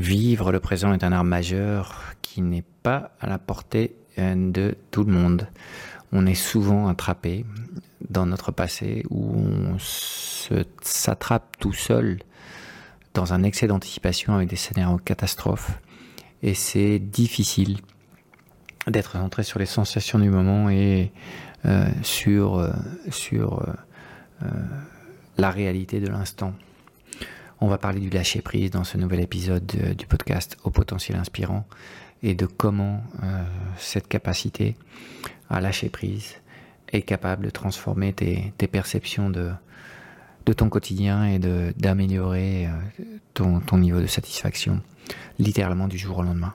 Vivre 0.00 0.50
le 0.50 0.60
présent 0.60 0.94
est 0.94 1.04
un 1.04 1.12
art 1.12 1.24
majeur 1.24 2.14
qui 2.22 2.40
n'est 2.40 2.64
pas 2.82 3.10
à 3.20 3.26
la 3.26 3.36
portée 3.36 3.96
de 4.16 4.74
tout 4.90 5.04
le 5.04 5.12
monde. 5.12 5.46
On 6.10 6.24
est 6.24 6.34
souvent 6.34 6.88
attrapé 6.88 7.44
dans 8.08 8.24
notre 8.24 8.50
passé 8.50 9.04
où 9.10 9.36
on 9.36 9.76
s'attrape 9.78 11.54
tout 11.58 11.74
seul 11.74 12.20
dans 13.12 13.34
un 13.34 13.42
excès 13.42 13.66
d'anticipation 13.66 14.32
avec 14.32 14.48
des 14.48 14.56
scénarios 14.56 14.96
catastrophes. 14.96 15.78
Et 16.42 16.54
c'est 16.54 16.98
difficile 16.98 17.76
d'être 18.86 19.12
centré 19.12 19.42
sur 19.42 19.58
les 19.58 19.66
sensations 19.66 20.18
du 20.18 20.30
moment 20.30 20.70
et 20.70 21.12
euh, 21.66 21.86
sur, 22.02 22.56
euh, 22.56 22.72
sur 23.10 23.68
euh, 24.42 24.46
la 25.36 25.50
réalité 25.50 26.00
de 26.00 26.08
l'instant. 26.08 26.54
On 27.62 27.68
va 27.68 27.76
parler 27.76 28.00
du 28.00 28.08
lâcher 28.08 28.40
prise 28.40 28.70
dans 28.70 28.84
ce 28.84 28.96
nouvel 28.96 29.20
épisode 29.20 29.66
du 29.66 30.06
podcast 30.06 30.56
au 30.64 30.70
potentiel 30.70 31.18
inspirant 31.18 31.66
et 32.22 32.34
de 32.34 32.46
comment 32.46 33.02
cette 33.76 34.08
capacité 34.08 34.76
à 35.50 35.60
lâcher 35.60 35.90
prise 35.90 36.36
est 36.92 37.02
capable 37.02 37.44
de 37.44 37.50
transformer 37.50 38.14
tes, 38.14 38.52
perceptions 38.66 39.28
de, 39.28 39.52
ton 40.56 40.70
quotidien 40.70 41.26
et 41.26 41.38
d'améliorer 41.38 42.68
ton, 43.34 43.60
ton 43.60 43.76
niveau 43.76 44.00
de 44.00 44.06
satisfaction 44.06 44.80
littéralement 45.38 45.86
du 45.86 45.98
jour 45.98 46.18
au 46.18 46.22
lendemain. 46.22 46.54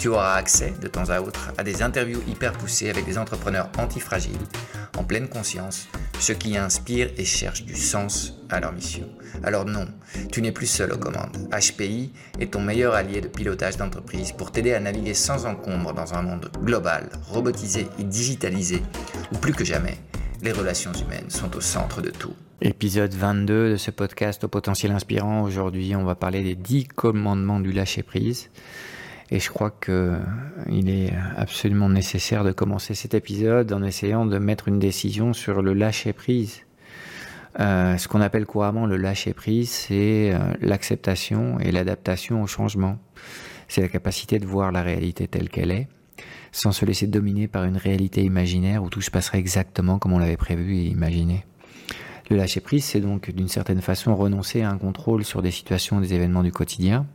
tu 0.00 0.08
auras 0.08 0.36
accès 0.36 0.72
de 0.80 0.88
temps 0.88 1.10
à 1.10 1.20
autre 1.20 1.52
à 1.58 1.62
des 1.62 1.82
interviews 1.82 2.22
hyper 2.26 2.52
poussées 2.52 2.88
avec 2.88 3.04
des 3.04 3.18
entrepreneurs 3.18 3.68
antifragiles, 3.76 4.32
en 4.96 5.04
pleine 5.04 5.28
conscience, 5.28 5.88
ceux 6.18 6.32
qui 6.32 6.56
inspirent 6.56 7.10
et 7.18 7.24
cherchent 7.26 7.66
du 7.66 7.76
sens 7.76 8.40
à 8.48 8.60
leur 8.60 8.72
mission. 8.72 9.06
Alors 9.44 9.66
non, 9.66 9.86
tu 10.32 10.40
n'es 10.40 10.52
plus 10.52 10.66
seul 10.66 10.90
aux 10.94 10.96
commandes. 10.96 11.36
HPI 11.52 12.14
est 12.38 12.54
ton 12.54 12.62
meilleur 12.62 12.94
allié 12.94 13.20
de 13.20 13.28
pilotage 13.28 13.76
d'entreprise 13.76 14.32
pour 14.32 14.52
t'aider 14.52 14.72
à 14.72 14.80
naviguer 14.80 15.12
sans 15.12 15.44
encombre 15.44 15.92
dans 15.92 16.14
un 16.14 16.22
monde 16.22 16.50
global, 16.64 17.10
robotisé 17.28 17.86
et 17.98 18.04
digitalisé, 18.04 18.82
où 19.34 19.36
plus 19.36 19.52
que 19.52 19.66
jamais, 19.66 19.98
les 20.40 20.52
relations 20.52 20.92
humaines 20.94 21.28
sont 21.28 21.54
au 21.54 21.60
centre 21.60 22.00
de 22.00 22.08
tout. 22.08 22.34
Épisode 22.62 23.12
22 23.12 23.72
de 23.72 23.76
ce 23.76 23.90
podcast 23.90 24.44
au 24.44 24.48
potentiel 24.48 24.92
inspirant. 24.92 25.42
Aujourd'hui, 25.42 25.94
on 25.94 26.04
va 26.04 26.14
parler 26.14 26.42
des 26.42 26.54
10 26.54 26.88
commandements 26.88 27.60
du 27.60 27.72
lâcher-prise. 27.72 28.48
Et 29.32 29.38
je 29.38 29.48
crois 29.48 29.70
qu'il 29.70 30.90
est 30.90 31.12
absolument 31.36 31.88
nécessaire 31.88 32.42
de 32.42 32.50
commencer 32.50 32.94
cet 32.94 33.14
épisode 33.14 33.72
en 33.72 33.82
essayant 33.82 34.26
de 34.26 34.38
mettre 34.38 34.66
une 34.66 34.80
décision 34.80 35.32
sur 35.32 35.62
le 35.62 35.72
lâcher-prise. 35.72 36.62
Euh, 37.58 37.96
ce 37.96 38.08
qu'on 38.08 38.20
appelle 38.20 38.46
couramment 38.46 38.86
le 38.86 38.96
lâcher-prise, 38.96 39.70
c'est 39.70 40.32
euh, 40.32 40.38
l'acceptation 40.60 41.58
et 41.60 41.70
l'adaptation 41.70 42.42
au 42.42 42.46
changement. 42.46 42.98
C'est 43.68 43.82
la 43.82 43.88
capacité 43.88 44.38
de 44.38 44.46
voir 44.46 44.72
la 44.72 44.82
réalité 44.82 45.28
telle 45.28 45.48
qu'elle 45.48 45.70
est, 45.70 45.88
sans 46.50 46.72
se 46.72 46.84
laisser 46.84 47.06
dominer 47.06 47.46
par 47.46 47.64
une 47.64 47.76
réalité 47.76 48.22
imaginaire 48.22 48.82
où 48.82 48.90
tout 48.90 49.00
se 49.00 49.10
passerait 49.10 49.38
exactement 49.38 49.98
comme 49.98 50.12
on 50.12 50.18
l'avait 50.18 50.36
prévu 50.36 50.76
et 50.76 50.86
imaginé. 50.86 51.44
Le 52.30 52.36
lâcher-prise, 52.36 52.84
c'est 52.84 53.00
donc 53.00 53.30
d'une 53.30 53.48
certaine 53.48 53.80
façon 53.80 54.14
renoncer 54.14 54.62
à 54.62 54.70
un 54.70 54.78
contrôle 54.78 55.24
sur 55.24 55.42
des 55.42 55.50
situations, 55.50 56.00
des 56.00 56.14
événements 56.14 56.44
du 56.44 56.52
quotidien. 56.52 57.06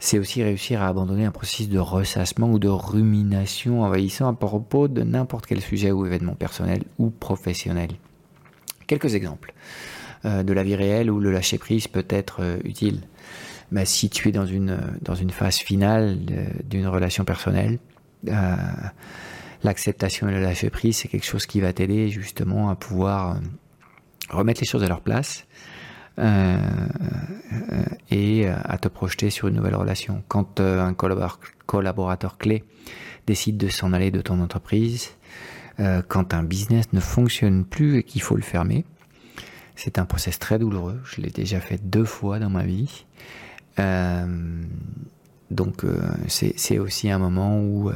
C'est 0.00 0.18
aussi 0.18 0.42
réussir 0.42 0.80
à 0.82 0.88
abandonner 0.88 1.24
un 1.24 1.32
processus 1.32 1.68
de 1.68 1.78
ressassement 1.78 2.50
ou 2.50 2.58
de 2.58 2.68
rumination 2.68 3.82
envahissant 3.82 4.28
à 4.28 4.32
propos 4.32 4.86
de 4.86 5.02
n'importe 5.02 5.46
quel 5.46 5.60
sujet 5.60 5.90
ou 5.90 6.06
événement 6.06 6.34
personnel 6.34 6.84
ou 6.98 7.10
professionnel. 7.10 7.90
Quelques 8.86 9.14
exemples 9.14 9.54
euh, 10.24 10.42
de 10.44 10.52
la 10.52 10.62
vie 10.62 10.76
réelle 10.76 11.10
où 11.10 11.18
le 11.18 11.32
lâcher-prise 11.32 11.88
peut 11.88 12.06
être 12.08 12.42
euh, 12.42 12.58
utile. 12.64 13.00
Mais 13.70 13.84
si 13.84 14.08
tu 14.08 14.28
es 14.28 14.32
dans 14.32 14.46
une, 14.46 14.78
dans 15.02 15.14
une 15.14 15.30
phase 15.30 15.56
finale 15.56 16.18
d'une 16.64 16.86
relation 16.86 17.24
personnelle, 17.24 17.78
euh, 18.28 18.56
l'acceptation 19.62 20.28
et 20.28 20.32
le 20.32 20.40
lâcher-prise, 20.40 20.98
c'est 20.98 21.08
quelque 21.08 21.26
chose 21.26 21.44
qui 21.44 21.60
va 21.60 21.72
t'aider 21.72 22.08
justement 22.08 22.70
à 22.70 22.76
pouvoir 22.76 23.38
remettre 24.30 24.60
les 24.60 24.66
choses 24.66 24.84
à 24.84 24.88
leur 24.88 25.00
place 25.00 25.44
euh, 26.18 26.58
euh, 27.72 27.84
et 28.10 28.48
à 28.48 28.76
te 28.78 28.88
projeter 28.88 29.30
sur 29.30 29.48
une 29.48 29.54
nouvelle 29.54 29.76
relation. 29.76 30.24
Quand 30.26 30.58
euh, 30.58 30.80
un 30.80 30.94
collaborateur 30.94 32.38
clé 32.38 32.64
décide 33.26 33.56
de 33.56 33.68
s'en 33.68 33.92
aller 33.92 34.10
de 34.10 34.20
ton 34.20 34.40
entreprise, 34.40 35.10
quand 36.08 36.34
un 36.34 36.42
business 36.42 36.92
ne 36.92 36.98
fonctionne 36.98 37.64
plus 37.64 37.98
et 37.98 38.02
qu'il 38.02 38.20
faut 38.20 38.34
le 38.34 38.42
fermer, 38.42 38.84
c'est 39.76 40.00
un 40.00 40.06
process 40.06 40.40
très 40.40 40.58
douloureux. 40.58 41.00
Je 41.04 41.20
l'ai 41.20 41.30
déjà 41.30 41.60
fait 41.60 41.78
deux 41.80 42.04
fois 42.04 42.40
dans 42.40 42.50
ma 42.50 42.64
vie. 42.64 43.06
donc 45.52 45.84
c'est 46.26 46.78
aussi 46.80 47.12
un 47.12 47.18
moment 47.18 47.60
où 47.60 47.92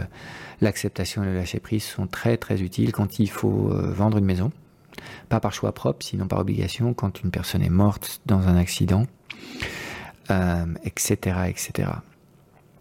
l'acceptation 0.60 1.24
et 1.24 1.26
le 1.26 1.34
lâcher 1.34 1.58
prise 1.58 1.82
sont 1.82 2.06
très 2.06 2.36
très 2.36 2.62
utiles 2.62 2.92
quand 2.92 3.18
il 3.18 3.28
faut 3.28 3.72
vendre 3.72 4.18
une 4.18 4.26
maison 4.26 4.52
pas 5.28 5.40
par 5.40 5.52
choix 5.52 5.72
propre, 5.72 6.04
sinon 6.04 6.26
par 6.26 6.40
obligation, 6.40 6.94
quand 6.94 7.22
une 7.22 7.30
personne 7.30 7.62
est 7.62 7.70
morte 7.70 8.20
dans 8.26 8.48
un 8.48 8.56
accident, 8.56 9.06
etc., 10.84 11.36
euh, 11.36 11.44
etc. 11.44 11.88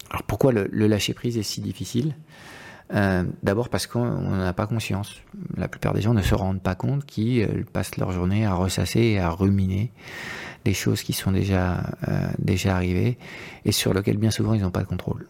Alors 0.09 0.23
pourquoi 0.23 0.51
le, 0.51 0.67
lâcher 0.87 1.13
prise 1.13 1.37
est 1.37 1.43
si 1.43 1.61
difficile? 1.61 2.15
Euh, 2.93 3.23
D'abord 3.41 3.69
parce 3.69 3.87
qu'on 3.87 4.05
n'en 4.05 4.41
a 4.41 4.53
pas 4.53 4.67
conscience. 4.67 5.21
La 5.55 5.69
plupart 5.69 5.93
des 5.93 6.01
gens 6.01 6.13
ne 6.13 6.21
se 6.21 6.35
rendent 6.35 6.61
pas 6.61 6.75
compte 6.75 7.05
qu'ils 7.05 7.43
euh, 7.43 7.63
passent 7.71 7.97
leur 7.97 8.11
journée 8.11 8.45
à 8.45 8.53
ressasser 8.53 8.99
et 8.99 9.19
à 9.19 9.29
ruminer 9.29 9.91
des 10.65 10.73
choses 10.73 11.01
qui 11.01 11.13
sont 11.13 11.31
déjà, 11.31 11.81
déjà 12.37 12.75
arrivées 12.75 13.17
et 13.65 13.71
sur 13.71 13.95
lesquelles 13.95 14.17
bien 14.17 14.29
souvent 14.29 14.53
ils 14.53 14.61
n'ont 14.61 14.69
pas 14.69 14.81
de 14.81 14.87
contrôle. 14.87 15.27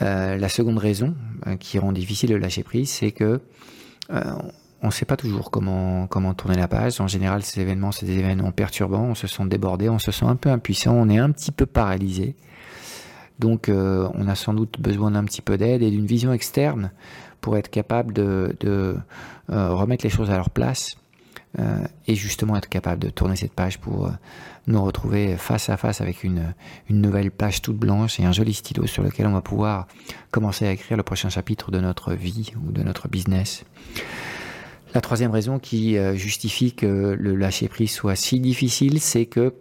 la 0.00 0.48
seconde 0.48 0.78
raison 0.78 1.14
qui 1.58 1.78
rend 1.78 1.92
difficile 1.92 2.30
le 2.30 2.38
lâcher 2.38 2.62
prise, 2.62 2.88
c'est 2.88 3.12
que 3.12 3.42
on 4.82 4.86
ne 4.86 4.92
sait 4.92 5.04
pas 5.04 5.16
toujours 5.16 5.50
comment, 5.50 6.08
tourner 6.34 6.56
la 6.56 6.68
page. 6.68 7.00
En 7.00 7.06
général, 7.06 7.42
ces 7.42 7.60
événements, 7.60 7.92
c'est 7.92 8.06
des 8.06 8.18
événements 8.18 8.52
perturbants. 8.52 9.04
On 9.04 9.14
se 9.14 9.26
sent 9.26 9.44
débordé, 9.46 9.88
on 9.88 9.98
se 9.98 10.10
sent 10.10 10.24
un 10.24 10.36
peu 10.36 10.48
impuissant, 10.48 10.94
on 10.94 11.08
est 11.08 11.18
un 11.18 11.30
petit 11.30 11.52
peu 11.52 11.66
paralysé. 11.66 12.34
Donc, 13.38 13.68
euh, 13.68 14.08
on 14.14 14.28
a 14.28 14.34
sans 14.34 14.54
doute 14.54 14.80
besoin 14.80 15.10
d'un 15.10 15.24
petit 15.24 15.42
peu 15.42 15.56
d'aide 15.58 15.82
et 15.82 15.90
d'une 15.90 16.06
vision 16.06 16.32
externe 16.32 16.92
pour 17.40 17.56
être 17.56 17.70
capable 17.70 18.12
de, 18.12 18.56
euh, 18.64 18.94
remettre 19.48 20.04
les 20.04 20.10
choses 20.10 20.30
à 20.30 20.36
leur 20.36 20.50
place 20.50 20.96
euh, 21.58 21.84
et 22.06 22.14
justement 22.14 22.56
être 22.56 22.68
capable 22.68 23.00
de 23.00 23.08
tourner 23.08 23.36
cette 23.36 23.52
page 23.52 23.78
pour 23.78 24.10
nous 24.66 24.82
retrouver 24.82 25.36
face 25.36 25.70
à 25.70 25.78
face 25.78 26.02
avec 26.02 26.22
une 26.22 26.54
nouvelle 26.90 27.30
page 27.30 27.62
toute 27.62 27.78
blanche 27.78 28.20
et 28.20 28.24
un 28.24 28.32
joli 28.32 28.52
stylo 28.52 28.86
sur 28.86 29.02
lequel 29.02 29.26
on 29.26 29.32
va 29.32 29.40
pouvoir 29.40 29.88
commencer 30.30 30.66
à 30.66 30.72
écrire 30.72 30.98
le 30.98 31.02
prochain 31.02 31.30
chapitre 31.30 31.70
de 31.70 31.80
notre 31.80 32.12
vie 32.12 32.52
ou 32.62 32.72
de 32.72 32.82
notre 32.82 33.08
business. 33.08 33.64
La 34.92 35.00
troisième 35.00 35.30
raison 35.30 35.60
qui 35.60 35.96
euh, 35.96 36.16
justifie 36.16 36.72
que 36.72 37.16
le 37.18 37.36
lâcher-prise 37.36 37.92
soit 37.92 38.16
si 38.16 38.40
difficile, 38.40 39.00
c'est 39.00 39.26
que 39.26 39.54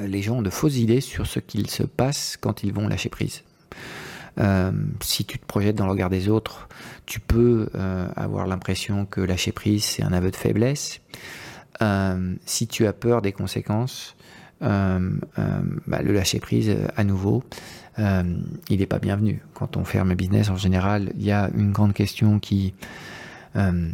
les 0.00 0.22
gens 0.22 0.38
ont 0.38 0.42
de 0.42 0.50
fausses 0.50 0.76
idées 0.76 1.00
sur 1.00 1.26
ce 1.26 1.38
qu'il 1.38 1.70
se 1.70 1.84
passe 1.84 2.36
quand 2.40 2.64
ils 2.64 2.72
vont 2.72 2.88
lâcher 2.88 3.10
prise. 3.10 3.44
Euh, 4.40 4.72
si 5.00 5.24
tu 5.24 5.38
te 5.38 5.46
projettes 5.46 5.76
dans 5.76 5.84
le 5.84 5.92
regard 5.92 6.10
des 6.10 6.28
autres, 6.28 6.68
tu 7.06 7.20
peux 7.20 7.68
euh, 7.76 8.08
avoir 8.16 8.48
l'impression 8.48 9.06
que 9.06 9.20
lâcher 9.20 9.52
prise, 9.52 9.84
c'est 9.84 10.02
un 10.02 10.12
aveu 10.12 10.32
de 10.32 10.36
faiblesse. 10.36 11.00
si 12.44 12.66
tu 12.66 12.86
as 12.88 12.92
peur 12.92 13.22
des 13.22 13.32
conséquences, 13.32 14.16
bah, 14.60 14.98
le 16.02 16.12
lâcher 16.12 16.40
prise 16.40 16.74
à 16.96 17.04
nouveau, 17.04 17.44
il 17.98 18.78
n'est 18.78 18.86
pas 18.86 18.98
bienvenu. 18.98 19.42
Quand 19.52 19.76
on 19.76 19.84
ferme 19.84 20.10
un 20.10 20.16
business, 20.16 20.48
en 20.50 20.56
général, 20.56 21.12
il 21.16 21.24
y 21.24 21.30
a 21.30 21.50
une 21.54 21.70
grande 21.70 21.92
question 21.92 22.40
qui 22.40 22.74
euh, 23.56 23.88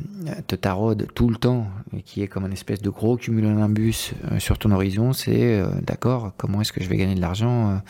te 0.47 0.55
taraude 0.57 1.09
tout 1.15 1.29
le 1.29 1.37
temps 1.37 1.67
et 1.95 2.01
qui 2.01 2.23
est 2.23 2.29
comme 2.29 2.47
une 2.47 2.53
espèce 2.55 2.81
de 2.81 2.89
gros 2.89 3.19
cumulonimbus 3.19 4.15
euh, 4.33 4.39
sur 4.39 4.57
ton 4.59 4.71
horizon, 4.71 5.13
c'est 5.13 5.61
euh, 5.61 5.67
d'accord, 5.83 6.33
comment 6.39 6.63
est-ce 6.63 6.73
que 6.73 6.83
je 6.83 6.89
vais 6.89 6.97
gagner 6.97 7.15
de 7.15 7.21
l'argent 7.21 7.83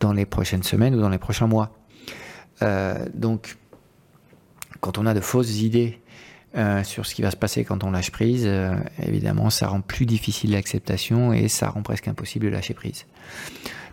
dans 0.00 0.12
les 0.12 0.26
prochaines 0.26 0.64
semaines 0.64 0.96
ou 0.96 1.00
dans 1.00 1.08
les 1.08 1.18
prochains 1.18 1.46
mois 1.46 1.70
Donc, 3.14 3.56
quand 4.80 4.98
on 4.98 5.06
a 5.06 5.14
de 5.14 5.20
fausses 5.20 5.60
idées 5.60 6.00
sur 6.82 7.06
ce 7.06 7.14
qui 7.14 7.22
va 7.22 7.30
se 7.30 7.36
passer 7.36 7.64
quand 7.64 7.84
on 7.84 7.92
lâche 7.92 8.10
prise, 8.10 8.50
évidemment, 9.00 9.50
ça 9.50 9.68
rend 9.68 9.82
plus 9.82 10.06
difficile 10.06 10.52
l'acceptation 10.52 11.32
et 11.32 11.46
ça 11.48 11.68
rend 11.68 11.82
presque 11.82 12.08
impossible 12.08 12.46
de 12.46 12.50
lâcher 12.50 12.74
prise. 12.74 13.06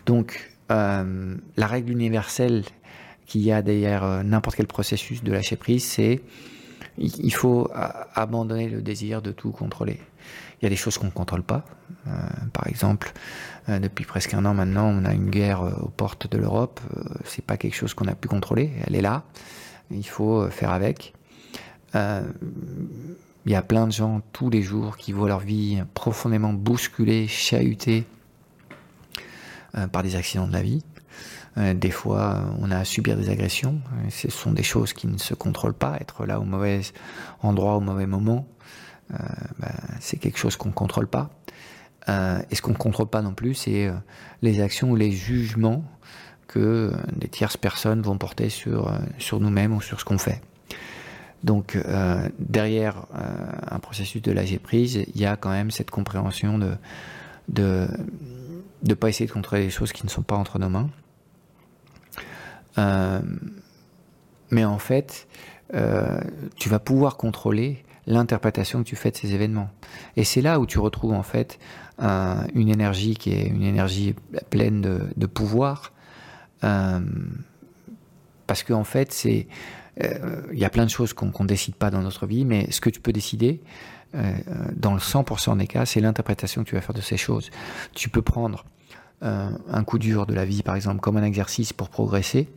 Donc, 0.06 0.50
la 0.68 1.66
règle 1.66 1.92
universelle 1.92 2.64
qu'il 3.26 3.42
y 3.42 3.52
a 3.52 3.62
derrière 3.62 4.24
n'importe 4.24 4.56
quel 4.56 4.66
processus 4.66 5.22
de 5.22 5.30
lâcher 5.30 5.56
prise, 5.56 5.84
c'est 5.84 6.20
il 6.98 7.34
faut 7.34 7.70
abandonner 8.14 8.68
le 8.68 8.80
désir 8.82 9.20
de 9.22 9.32
tout 9.32 9.50
contrôler. 9.50 10.00
Il 10.60 10.64
y 10.64 10.66
a 10.66 10.70
des 10.70 10.76
choses 10.76 10.98
qu'on 10.98 11.06
ne 11.06 11.10
contrôle 11.10 11.42
pas. 11.42 11.64
Euh, 12.06 12.10
par 12.52 12.66
exemple, 12.66 13.12
euh, 13.68 13.78
depuis 13.78 14.04
presque 14.04 14.34
un 14.34 14.44
an 14.44 14.54
maintenant, 14.54 14.86
on 14.86 15.04
a 15.04 15.12
une 15.12 15.30
guerre 15.30 15.62
euh, 15.62 15.72
aux 15.82 15.88
portes 15.88 16.30
de 16.30 16.38
l'Europe. 16.38 16.80
c'est 17.24 17.44
pas 17.44 17.56
quelque 17.56 17.74
chose 17.74 17.94
qu'on 17.94 18.06
a 18.06 18.14
pu 18.14 18.28
contrôler. 18.28 18.70
Elle 18.86 18.96
est 18.96 19.02
là. 19.02 19.24
Il 19.90 20.06
faut 20.06 20.48
faire 20.48 20.70
avec. 20.70 21.12
il 21.94 23.52
y 23.52 23.54
a 23.54 23.62
plein 23.62 23.86
de 23.86 23.92
gens 23.92 24.22
tous 24.32 24.48
les 24.48 24.62
jours 24.62 24.96
qui 24.96 25.12
voient 25.12 25.28
leur 25.28 25.40
vie 25.40 25.82
profondément 25.92 26.54
bousculée, 26.54 27.28
chahutée 27.28 28.04
par 29.92 30.02
des 30.02 30.16
accidents 30.16 30.46
de 30.46 30.52
la 30.54 30.62
vie. 30.62 30.82
Euh, 31.56 31.74
des 31.74 31.90
fois, 31.90 32.42
on 32.60 32.70
a 32.70 32.78
à 32.78 32.84
subir 32.84 33.16
des 33.16 33.30
agressions. 33.30 33.80
Ce 34.10 34.30
sont 34.30 34.52
des 34.52 34.62
choses 34.62 34.92
qui 34.92 35.06
ne 35.06 35.18
se 35.18 35.34
contrôlent 35.34 35.74
pas. 35.74 35.96
Être 36.00 36.26
là 36.26 36.40
au 36.40 36.44
mauvais 36.44 36.80
endroit 37.42 37.76
au 37.76 37.80
mauvais 37.80 38.06
moment, 38.06 38.46
euh, 39.12 39.16
ben, 39.58 39.74
c'est 40.00 40.16
quelque 40.18 40.38
chose 40.38 40.56
qu'on 40.56 40.70
ne 40.70 40.74
contrôle 40.74 41.06
pas. 41.06 41.30
Euh, 42.08 42.40
et 42.50 42.54
ce 42.54 42.62
qu'on 42.62 42.72
ne 42.72 42.76
contrôle 42.76 43.08
pas 43.08 43.22
non 43.22 43.34
plus, 43.34 43.54
c'est 43.54 43.90
les 44.42 44.60
actions 44.60 44.90
ou 44.90 44.96
les 44.96 45.12
jugements 45.12 45.84
que 46.48 46.92
des 47.14 47.28
tierces 47.28 47.56
personnes 47.56 48.02
vont 48.02 48.18
porter 48.18 48.48
sur, 48.48 48.92
sur 49.18 49.40
nous-mêmes 49.40 49.72
ou 49.72 49.80
sur 49.80 50.00
ce 50.00 50.04
qu'on 50.04 50.18
fait. 50.18 50.42
Donc 51.42 51.78
derrière 52.38 53.06
un 53.70 53.78
processus 53.78 54.22
de 54.22 54.32
lâcher 54.32 54.58
prise, 54.58 55.04
il 55.14 55.20
y 55.20 55.26
a 55.26 55.36
quand 55.36 55.50
même 55.50 55.70
cette 55.70 55.90
compréhension 55.90 56.58
de 56.58 56.76
de 57.48 57.86
ne 58.84 58.94
pas 58.94 59.08
essayer 59.08 59.26
de 59.26 59.32
contrôler 59.32 59.62
les 59.62 59.70
choses 59.70 59.92
qui 59.92 60.04
ne 60.04 60.10
sont 60.10 60.22
pas 60.22 60.36
entre 60.36 60.58
nos 60.58 60.68
mains, 60.68 60.90
euh, 62.78 63.20
mais 64.50 64.64
en 64.64 64.78
fait, 64.78 65.26
euh, 65.74 66.20
tu 66.56 66.68
vas 66.68 66.78
pouvoir 66.78 67.16
contrôler 67.16 67.84
l'interprétation 68.06 68.82
que 68.82 68.88
tu 68.88 68.96
fais 68.96 69.10
de 69.10 69.16
ces 69.16 69.32
événements. 69.32 69.70
Et 70.16 70.24
c'est 70.24 70.42
là 70.42 70.60
où 70.60 70.66
tu 70.66 70.78
retrouves 70.78 71.14
en 71.14 71.22
fait 71.22 71.58
une 71.98 72.68
énergie 72.68 73.14
qui 73.14 73.32
est 73.32 73.46
une 73.46 73.62
énergie 73.62 74.14
pleine 74.50 74.80
de, 75.16 75.26
pouvoir. 75.26 75.92
Euh, 76.64 77.00
parce 78.46 78.62
qu'en 78.62 78.80
en 78.80 78.84
fait, 78.84 79.12
c'est 79.12 79.46
il 80.00 80.58
y 80.58 80.64
a 80.64 80.70
plein 80.70 80.84
de 80.84 80.90
choses 80.90 81.12
qu'on 81.12 81.26
ne 81.26 81.46
décide 81.46 81.76
pas 81.76 81.90
dans 81.90 82.02
notre 82.02 82.26
vie, 82.26 82.44
mais 82.44 82.70
ce 82.72 82.80
que 82.80 82.90
tu 82.90 83.00
peux 83.00 83.12
décider, 83.12 83.62
dans 84.12 84.92
le 84.92 84.98
100% 84.98 85.56
des 85.56 85.68
cas, 85.68 85.86
c'est 85.86 86.00
l'interprétation 86.00 86.64
que 86.64 86.68
tu 86.68 86.74
vas 86.74 86.80
faire 86.80 86.94
de 86.94 87.00
ces 87.00 87.16
choses. 87.16 87.50
Tu 87.94 88.08
peux 88.08 88.22
prendre 88.22 88.64
un 89.22 89.84
coup 89.84 89.98
dur 89.98 90.26
de 90.26 90.34
la 90.34 90.44
vie, 90.44 90.62
par 90.62 90.76
exemple, 90.76 91.00
comme 91.00 91.16
un 91.16 91.22
exercice 91.22 91.72
pour 91.72 91.88
progresser, 91.88 92.48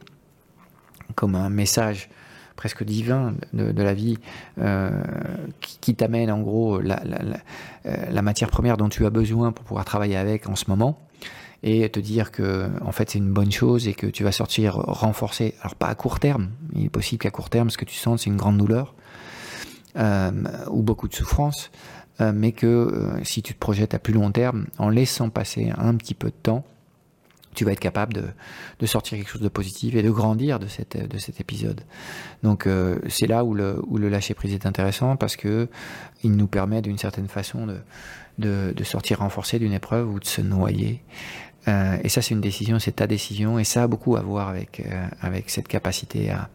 comme 1.16 1.36
un 1.36 1.50
message 1.50 2.10
presque 2.58 2.84
divin 2.84 3.36
de, 3.54 3.82
la 3.82 3.94
vie 3.94 4.18
euh, 4.58 4.92
qui, 5.62 5.96
t'amène 5.96 6.30
en 6.30 6.42
gros 6.42 6.82
la, 6.82 7.02
euh, 7.86 7.96
la, 8.10 8.22
matière 8.22 8.50
première 8.50 8.76
dont 8.76 8.90
tu 8.90 9.06
as 9.06 9.10
besoin 9.10 9.54
pour 9.54 9.64
pouvoir 9.64 9.86
travailler 9.86 10.18
avec 10.18 10.50
en 10.50 10.56
ce 10.56 10.66
moment 10.68 11.00
et 11.64 11.88
te 11.90 12.00
dire 12.00 12.32
que 12.32 12.68
en 12.84 12.92
fait 12.92 13.12
c'est 13.12 13.20
une 13.20 13.32
bonne 13.32 13.52
chose 13.52 13.88
et 13.88 13.94
que 13.94 14.08
tu 14.08 14.24
vas 14.24 14.32
sortir 14.32 14.76
renforcé. 14.76 15.54
Alors 15.62 15.76
pas 15.76 15.88
à 15.88 15.96
court 15.96 16.20
terme. 16.20 16.50
Il 16.76 16.86
est 16.86 16.90
possible 16.90 17.22
qu'à 17.22 17.32
court 17.32 17.50
terme 17.50 17.70
ce 17.70 17.78
que 17.78 17.86
tu 17.86 17.96
sens 17.96 18.24
c'est 18.24 18.30
une 18.30 18.38
grande 18.38 18.58
douleur 18.58 18.96
euh, 19.96 20.32
ou 20.70 20.82
beaucoup 20.82 21.08
de 21.08 21.14
souffrance 21.14 21.72
mais 22.20 22.52
que 22.52 23.20
si 23.24 23.42
tu 23.42 23.54
te 23.54 23.60
projettes 23.60 23.94
à 23.94 24.00
plus 24.00 24.14
long 24.14 24.32
terme 24.32 24.66
en 24.78 24.90
laissant 24.90 25.30
passer 25.30 25.72
un 25.78 25.96
petit 25.96 26.16
peu 26.16 26.30
de 26.30 26.36
temps 26.42 26.66
tu 27.58 27.66
vas 27.66 27.72
être 27.72 27.80
capable 27.80 28.14
de, 28.14 28.86
sortir 28.86 29.18
quelque 29.18 29.30
chose 29.30 29.42
de 29.42 29.50
positif 29.50 29.96
et 29.96 30.04
de 30.04 30.12
grandir 30.12 30.60
de, 30.60 30.68
cette, 30.68 30.96
de 30.96 31.18
cet 31.18 31.42
épisode. 31.42 31.82
Donc 32.44 32.68
euh, 32.68 33.00
c'est 33.10 33.26
là 33.26 33.44
où 33.44 33.56
le, 33.56 33.82
où 33.88 33.98
le 33.98 34.10
lâcher 34.10 34.36
prise 34.36 34.54
est 34.54 34.68
intéressant 34.68 35.16
parce 35.16 35.36
que 35.36 35.68
il 36.24 36.34
nous 36.34 36.48
permet 36.48 36.84
d'une 36.84 37.00
certaine 37.00 37.28
façon 37.28 37.66
de, 38.38 38.74
de, 38.74 38.84
sortir 38.84 39.20
renforcé 39.20 39.58
d'une 39.58 39.74
épreuve 39.74 40.08
ou 40.08 40.20
de 40.20 40.26
se 40.26 40.42
noyer. 40.42 41.02
Euh, 41.68 41.98
et 42.04 42.10
ça 42.10 42.22
c'est 42.22 42.36
une 42.36 42.42
décision, 42.42 42.78
c'est 42.78 42.98
ta 42.98 43.08
décision 43.08 43.58
et 43.58 43.64
ça 43.64 43.84
a 43.84 43.88
beaucoup 43.88 44.16
à 44.16 44.22
voir 44.22 44.50
avec, 44.50 44.82
euh, 44.86 45.08
avec 45.20 45.50
cette 45.50 45.68
capacité 45.68 46.30
à, 46.30 46.50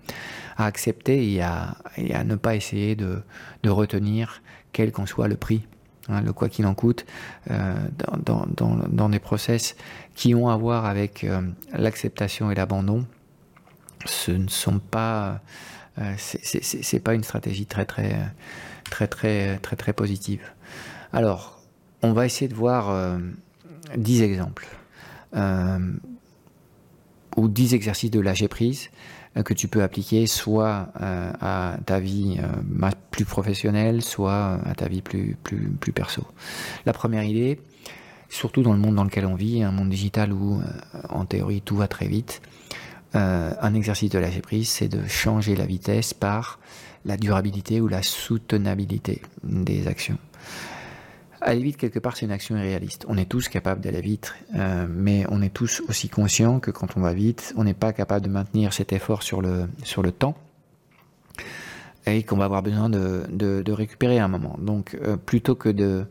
à 0.56 0.66
accepter 0.66 1.32
et 1.32 1.42
à, 1.42 1.76
et 1.96 2.14
à, 2.14 2.22
ne 2.22 2.36
pas 2.36 2.54
essayer 2.54 2.94
de, 2.94 3.22
de 3.64 3.70
retenir 3.70 4.40
quel 4.72 4.92
qu'en 4.92 5.06
soit 5.06 5.28
le 5.28 5.36
prix. 5.36 5.62
Hein, 6.08 6.20
le 6.20 6.32
quoi 6.32 6.48
qu'il 6.48 6.66
en 6.66 6.74
coûte, 6.74 7.06
euh, 7.50 7.76
dans, 8.24 9.08
des 9.08 9.18
process 9.20 9.76
qui 10.16 10.34
ont 10.34 10.48
à 10.48 10.56
voir 10.56 10.84
avec 10.84 11.22
euh, 11.22 11.42
l'acceptation 11.72 12.50
et 12.50 12.56
l'abandon, 12.56 13.06
ce 14.04 14.32
ne 14.32 14.48
sont 14.48 14.80
pas, 14.80 15.40
euh, 16.00 16.14
c'est 16.18 16.98
pas 16.98 17.14
une 17.14 17.22
stratégie 17.22 17.66
très 17.66 17.84
très 17.84 18.16
très 18.90 19.06
très 19.06 19.58
très 19.58 19.76
très 19.76 19.92
positive. 19.92 20.42
Alors, 21.12 21.62
on 22.02 22.12
va 22.12 22.26
essayer 22.26 22.48
de 22.48 22.54
voir 22.54 23.16
10 23.96 24.22
exemples 24.22 24.66
ou 27.36 27.48
10 27.48 27.74
exercices 27.74 28.10
de 28.10 28.18
lâcher 28.18 28.48
prise 28.48 28.90
que 29.44 29.54
tu 29.54 29.68
peux 29.68 29.82
appliquer 29.82 30.26
soit 30.26 30.88
euh, 31.00 31.32
à 31.40 31.76
ta 31.86 32.00
vie 32.00 32.38
euh, 32.38 32.90
plus 33.10 33.24
professionnelle, 33.24 34.02
soit 34.02 34.58
à 34.64 34.74
ta 34.74 34.88
vie 34.88 35.02
plus, 35.02 35.36
plus, 35.42 35.70
plus 35.80 35.92
perso. 35.92 36.26
La 36.86 36.92
première 36.92 37.24
idée, 37.24 37.60
surtout 38.28 38.62
dans 38.62 38.72
le 38.72 38.78
monde 38.78 38.94
dans 38.94 39.04
lequel 39.04 39.26
on 39.26 39.34
vit, 39.34 39.62
un 39.62 39.72
monde 39.72 39.88
digital 39.88 40.32
où 40.32 40.60
en 41.08 41.24
théorie 41.24 41.62
tout 41.62 41.76
va 41.76 41.88
très 41.88 42.06
vite, 42.06 42.42
un 43.14 43.74
exercice 43.74 44.10
de 44.10 44.18
lâcher 44.18 44.40
prise, 44.40 44.70
c'est 44.70 44.88
de 44.88 45.06
changer 45.06 45.54
la 45.54 45.66
vitesse 45.66 46.14
par 46.14 46.58
la 47.04 47.18
durabilité 47.18 47.80
ou 47.80 47.88
la 47.88 48.02
soutenabilité 48.02 49.20
des 49.44 49.86
actions. 49.86 50.18
Aller 51.44 51.62
vite, 51.62 51.76
quelque 51.76 51.98
part, 51.98 52.16
c'est 52.16 52.24
une 52.24 52.32
action 52.32 52.56
irréaliste. 52.56 53.04
On 53.08 53.16
est 53.16 53.24
tous 53.28 53.48
capables 53.48 53.80
d'aller 53.80 54.00
vite, 54.00 54.32
euh, 54.54 54.86
mais 54.88 55.24
on 55.28 55.42
est 55.42 55.52
tous 55.52 55.82
aussi 55.88 56.08
conscients 56.08 56.60
que 56.60 56.70
quand 56.70 56.96
on 56.96 57.00
va 57.00 57.12
vite, 57.14 57.52
on 57.56 57.64
n'est 57.64 57.74
pas 57.74 57.92
capable 57.92 58.24
de 58.24 58.30
maintenir 58.30 58.72
cet 58.72 58.92
effort 58.92 59.24
sur 59.24 59.42
le, 59.42 59.66
temps 60.12 60.36
et 62.06 62.22
qu'on 62.22 62.36
va 62.36 62.44
avoir 62.44 62.62
besoin 62.62 62.88
de, 62.88 63.72
récupérer 63.72 64.20
un 64.20 64.28
moment. 64.28 64.56
Donc, 64.60 64.96
euh, 65.02 65.16
plutôt 65.16 65.56
que 65.56 65.68
de, 65.68 66.06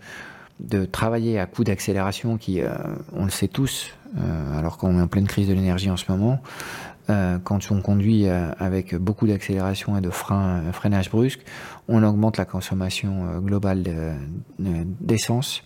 de 0.60 0.84
travailler 0.84 1.40
à 1.40 1.46
coup 1.46 1.64
d'accélération, 1.64 2.38
qui, 2.38 2.62
euh, 2.62 2.70
on 3.14 3.24
le 3.24 3.32
sait 3.32 3.48
tous, 3.48 3.92
alors 4.54 4.78
qu'on 4.78 5.00
est 5.00 5.02
en 5.02 5.08
pleine 5.08 5.28
crise 5.28 5.48
de 5.48 5.54
l'énergie 5.54 5.90
en 5.90 5.96
ce 5.96 6.12
moment, 6.12 6.42
euh, 7.10 7.40
quand 7.44 7.72
on 7.72 7.82
conduit 7.82 8.28
euh, 8.28 8.52
avec 8.60 8.96
beaucoup 8.96 9.28
d'accélération 9.28 9.98
et 9.98 10.02
de 10.02 10.10
frein, 10.10 10.60
euh, 10.60 10.72
freinage 10.72 11.10
brusque, 11.10 11.42
on 11.88 12.04
augmente 12.04 12.38
la 12.38 12.46
consommation 12.46 13.40
globale 13.40 13.84
d'essence 14.60 15.64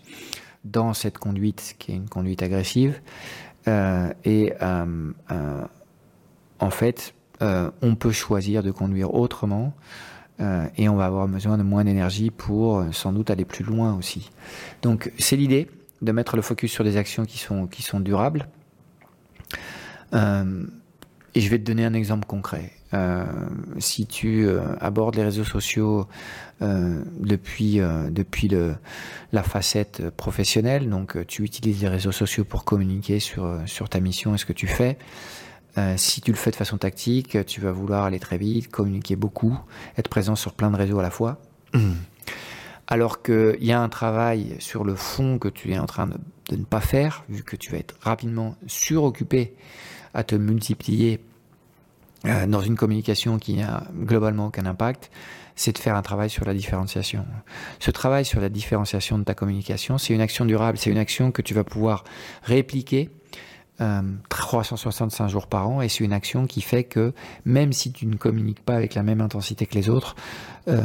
dans 0.64 0.94
cette 0.94 1.18
conduite 1.18 1.76
qui 1.78 1.92
est 1.92 1.96
une 1.96 2.10
conduite 2.10 2.42
agressive. 2.42 3.00
et 3.68 4.54
en 6.60 6.70
fait, 6.72 7.14
on 7.42 7.96
peut 7.96 8.12
choisir 8.12 8.64
de 8.64 8.72
conduire 8.72 9.14
autrement 9.14 9.74
et 10.40 10.90
on 10.90 10.96
va 10.96 11.06
avoir 11.06 11.28
besoin 11.28 11.60
de 11.60 11.64
moins 11.64 11.84
d'énergie 11.84 12.32
pour 12.32 12.84
sans 12.92 13.14
doute 13.14 13.30
aller 13.30 13.46
plus 13.46 13.64
loin 13.64 13.96
aussi. 13.96 14.32
Donc 14.82 15.12
c'est 15.20 15.36
l'idée 15.36 15.70
de 16.02 16.12
mettre 16.12 16.36
le 16.36 16.42
focus 16.42 16.72
sur 16.72 16.84
des 16.84 16.98
actions 16.98 17.26
qui 17.26 17.38
sont, 17.38 17.68
qui 17.68 17.84
sont 17.84 18.00
durables. 18.00 18.48
Et 21.36 21.42
je 21.42 21.50
vais 21.50 21.60
te 21.60 21.64
donner 21.64 21.84
un 21.86 21.94
exemple 21.94 22.26
concret. 22.26 22.72
Euh, 22.94 23.26
si 23.78 24.08
tu 24.08 24.48
euh, 24.48 24.62
abordes 24.80 25.16
les 25.16 25.24
réseaux 25.24 25.44
sociaux 25.44 26.08
euh, 26.62 27.04
depuis, 27.20 27.82
depuis 28.10 28.48
le, 28.48 28.76
la 29.34 29.44
facette 29.44 30.10
professionnelle, 30.12 30.90
donc 30.90 31.18
tu 31.28 31.44
utilises 31.44 31.82
les 31.82 31.90
réseaux 31.90 32.14
sociaux 32.14 32.46
pour 32.46 32.64
communiquer 32.64 33.20
sur, 33.20 33.60
sur 33.66 33.90
ta 33.90 34.00
mission 34.00 34.34
et 34.34 34.38
ce 34.38 34.46
que 34.46 34.54
tu 34.54 34.68
fais, 34.68 34.98
si 35.98 36.22
tu 36.22 36.32
le 36.32 36.38
fais 36.38 36.52
de 36.52 36.56
façon 36.56 36.78
tactique, 36.78 37.38
tu 37.46 37.60
vas 37.60 37.74
vouloir 37.74 38.06
aller 38.06 38.20
très 38.20 38.38
vite, 38.38 38.72
communiquer 38.72 39.18
beaucoup, 39.18 39.60
être 39.98 40.08
présent 40.08 40.38
sur 40.38 40.54
plein 40.54 40.72
de 40.72 40.78
réseaux 40.78 41.00
à 41.00 41.04
la 41.04 41.12
fois. 41.12 41.42
Alors 42.88 43.22
qu'il 43.22 43.58
y 43.64 43.74
a 43.74 43.82
un 43.82 43.90
travail 43.90 44.56
sur 44.60 44.86
le 44.86 44.96
fond 44.96 45.38
que 45.38 45.48
tu 45.48 45.74
es 45.74 45.80
en 45.80 45.86
train 45.86 46.08
de, 46.08 46.56
ne 46.56 46.64
pas 46.64 46.80
faire, 46.80 47.26
vu 47.28 47.44
que 47.44 47.58
tu 47.58 47.72
vas 47.72 47.78
être 47.80 47.96
rapidement 48.00 48.56
suroccupé 48.68 49.56
à 50.16 50.24
te 50.24 50.36
multiplier 50.36 51.20
euh, 52.26 52.48
dans 52.48 52.62
une 52.62 52.76
communication 52.76 53.38
qui 53.38 53.56
n'a 53.56 53.84
globalement 53.94 54.48
aucun 54.48 54.66
impact, 54.66 55.12
c'est 55.56 55.74
de 55.74 55.78
faire 55.78 55.96
un 55.96 56.02
travail 56.02 56.30
sur 56.30 56.46
la 56.46 56.54
différenciation. 56.54 57.26
Ce 57.80 57.92
travail 57.92 58.26
sur 58.26 58.42
la 58.42 58.50
différenciation 58.50 59.20
de 59.20 59.24
ta 59.24 59.34
communication, 59.34 59.98
c'est 59.98 60.14
une 60.14 60.22
action 60.22 60.46
durable, 60.46 60.78
c'est 60.78 60.90
une 60.90 60.98
action 60.98 61.32
que 61.32 61.42
tu 61.42 61.54
vas 61.54 61.64
pouvoir 61.64 62.04
répliquer 62.44 63.10
365 64.30 65.26
euh, 65.26 65.28
jours 65.28 65.48
par 65.48 65.70
an 65.70 65.82
et 65.82 65.90
c'est 65.90 66.04
une 66.04 66.14
action 66.14 66.48
qui 66.48 66.62
fait 66.62 66.86
que 66.86 67.14
même 67.44 67.74
si 67.74 67.92
tu 67.92 68.06
ne 68.06 68.16
communiques 68.16 68.64
pas 68.64 68.76
avec 68.76 68.96
la 68.96 69.04
même 69.04 69.20
intensité 69.22 69.66
que 69.66 69.76
les 69.76 69.90
autres, 69.90 70.16
euh, 70.70 70.82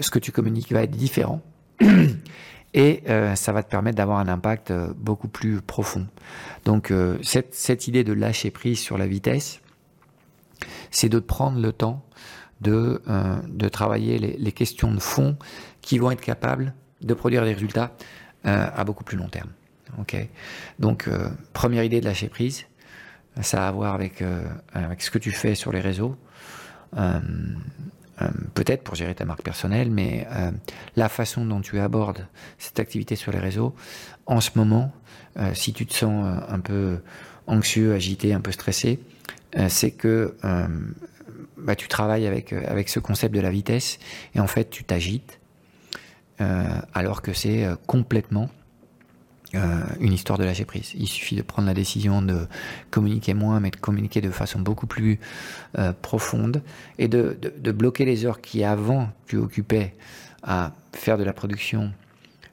ce 0.00 0.10
que 0.10 0.20
tu 0.20 0.30
communiques 0.30 0.72
va 0.72 0.84
être 0.84 0.96
différent 0.96 1.42
et 2.74 3.02
euh, 3.08 3.34
ça 3.34 3.52
va 3.52 3.62
te 3.62 3.70
permettre 3.70 3.96
d'avoir 3.96 4.18
un 4.18 4.28
impact 4.28 4.72
beaucoup 4.96 5.28
plus 5.28 5.60
profond. 5.60 6.06
Donc 6.64 6.92
cette, 7.22 7.54
cette, 7.54 7.88
idée 7.88 8.04
de 8.04 8.12
lâcher 8.12 8.50
prise 8.50 8.78
sur 8.78 8.98
la 8.98 9.06
vitesse, 9.06 9.60
c'est 10.90 11.08
de 11.08 11.18
prendre 11.18 11.60
le 11.60 11.72
temps 11.72 12.04
de, 12.60 13.02
travailler 13.72 14.18
les, 14.18 14.52
questions 14.52 14.92
de 14.94 15.00
fond 15.00 15.36
qui 15.80 15.98
vont 15.98 16.12
être 16.12 16.20
capables 16.20 16.74
de 17.00 17.14
produire 17.14 17.44
des 17.44 17.52
résultats 17.54 17.92
à 18.44 18.84
beaucoup 18.84 19.02
plus 19.02 19.16
long 19.16 19.28
terme. 19.28 19.50
Ok? 19.98 20.16
Donc, 20.78 21.08
euh, 21.08 21.28
première 21.52 21.84
idée 21.84 22.00
de 22.00 22.06
lâcher 22.06 22.28
prise, 22.28 22.66
ça 23.40 23.64
a 23.64 23.68
à 23.68 23.72
voir 23.72 23.98
euh, 24.00 24.44
avec 24.72 25.02
ce 25.02 25.10
que 25.10 25.18
tu 25.18 25.30
fais 25.30 25.54
sur 25.54 25.72
les 25.72 25.80
réseaux. 25.80 26.16
Euh, 28.22 28.28
peut-être 28.54 28.82
pour 28.82 28.94
gérer 28.94 29.14
ta 29.14 29.24
marque 29.24 29.42
personnelle, 29.42 29.90
mais 29.90 30.26
la 30.96 31.08
façon 31.08 31.44
dont 31.44 31.60
tu 31.60 31.78
abordes 31.80 32.26
cette 32.58 32.78
activité 32.80 33.16
sur 33.16 33.32
les 33.32 33.38
réseaux, 33.38 33.74
en 34.26 34.40
ce 34.40 34.50
moment, 34.54 34.92
si 35.54 35.72
tu 35.72 35.86
te 35.86 35.94
sens 35.94 36.42
un 36.48 36.60
peu 36.60 36.98
anxieux, 37.46 37.94
agité, 37.94 38.32
un 38.32 38.40
peu 38.40 38.52
stressé, 38.52 39.00
c'est 39.68 39.90
que 39.90 40.36
bah, 41.56 41.74
tu 41.74 41.88
travailles 41.88 42.26
avec 42.26 42.88
ce 42.88 43.00
concept 43.00 43.34
de 43.34 43.40
la 43.40 43.50
vitesse 43.50 43.98
et 44.34 44.40
en 44.40 44.46
fait 44.46 44.70
tu 44.70 44.84
t'agites 44.84 45.40
alors 46.38 47.22
que 47.22 47.32
c'est 47.32 47.66
complètement 47.86 48.50
euh, 49.54 49.82
une 50.00 50.14
histoire 50.14 50.38
de 50.38 50.44
lâcher 50.44 50.64
prise. 50.64 50.92
Il 50.94 51.06
suffit 51.06 51.36
de 51.36 51.42
prendre 51.42 51.68
la 51.68 51.74
décision 51.74 52.22
de 52.22 52.46
communiquer 52.90 53.34
moins, 53.34 53.60
mais 53.60 53.70
de 53.70 53.76
communiquer 53.76 54.22
de 54.22 54.30
façon 54.30 54.60
beaucoup 54.60 54.86
plus 54.86 55.20
euh, 55.76 55.92
profonde 56.00 56.62
et 56.98 57.06
de, 57.06 57.36
bloquer 57.72 58.06
les 58.06 58.24
heures 58.24 58.40
qui 58.40 58.64
avant 58.64 59.10
tu 59.26 59.36
occupais 59.36 59.94
à 60.42 60.72
faire 60.94 61.18
de 61.18 61.24
la 61.24 61.34
production 61.34 61.92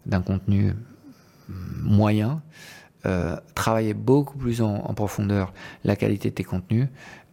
d'un 0.06 0.22
contenu 0.22 0.74
moyen, 1.48 2.42
euh, 3.06 3.38
travailler 3.56 3.94
beaucoup 3.94 4.38
plus 4.38 4.62
en, 4.62 4.76
en, 4.76 4.94
profondeur 4.94 5.54
la 5.86 5.96
qualité 5.96 6.32
de 6.32 6.36
tes 6.36 6.44
contenus, 6.44 6.88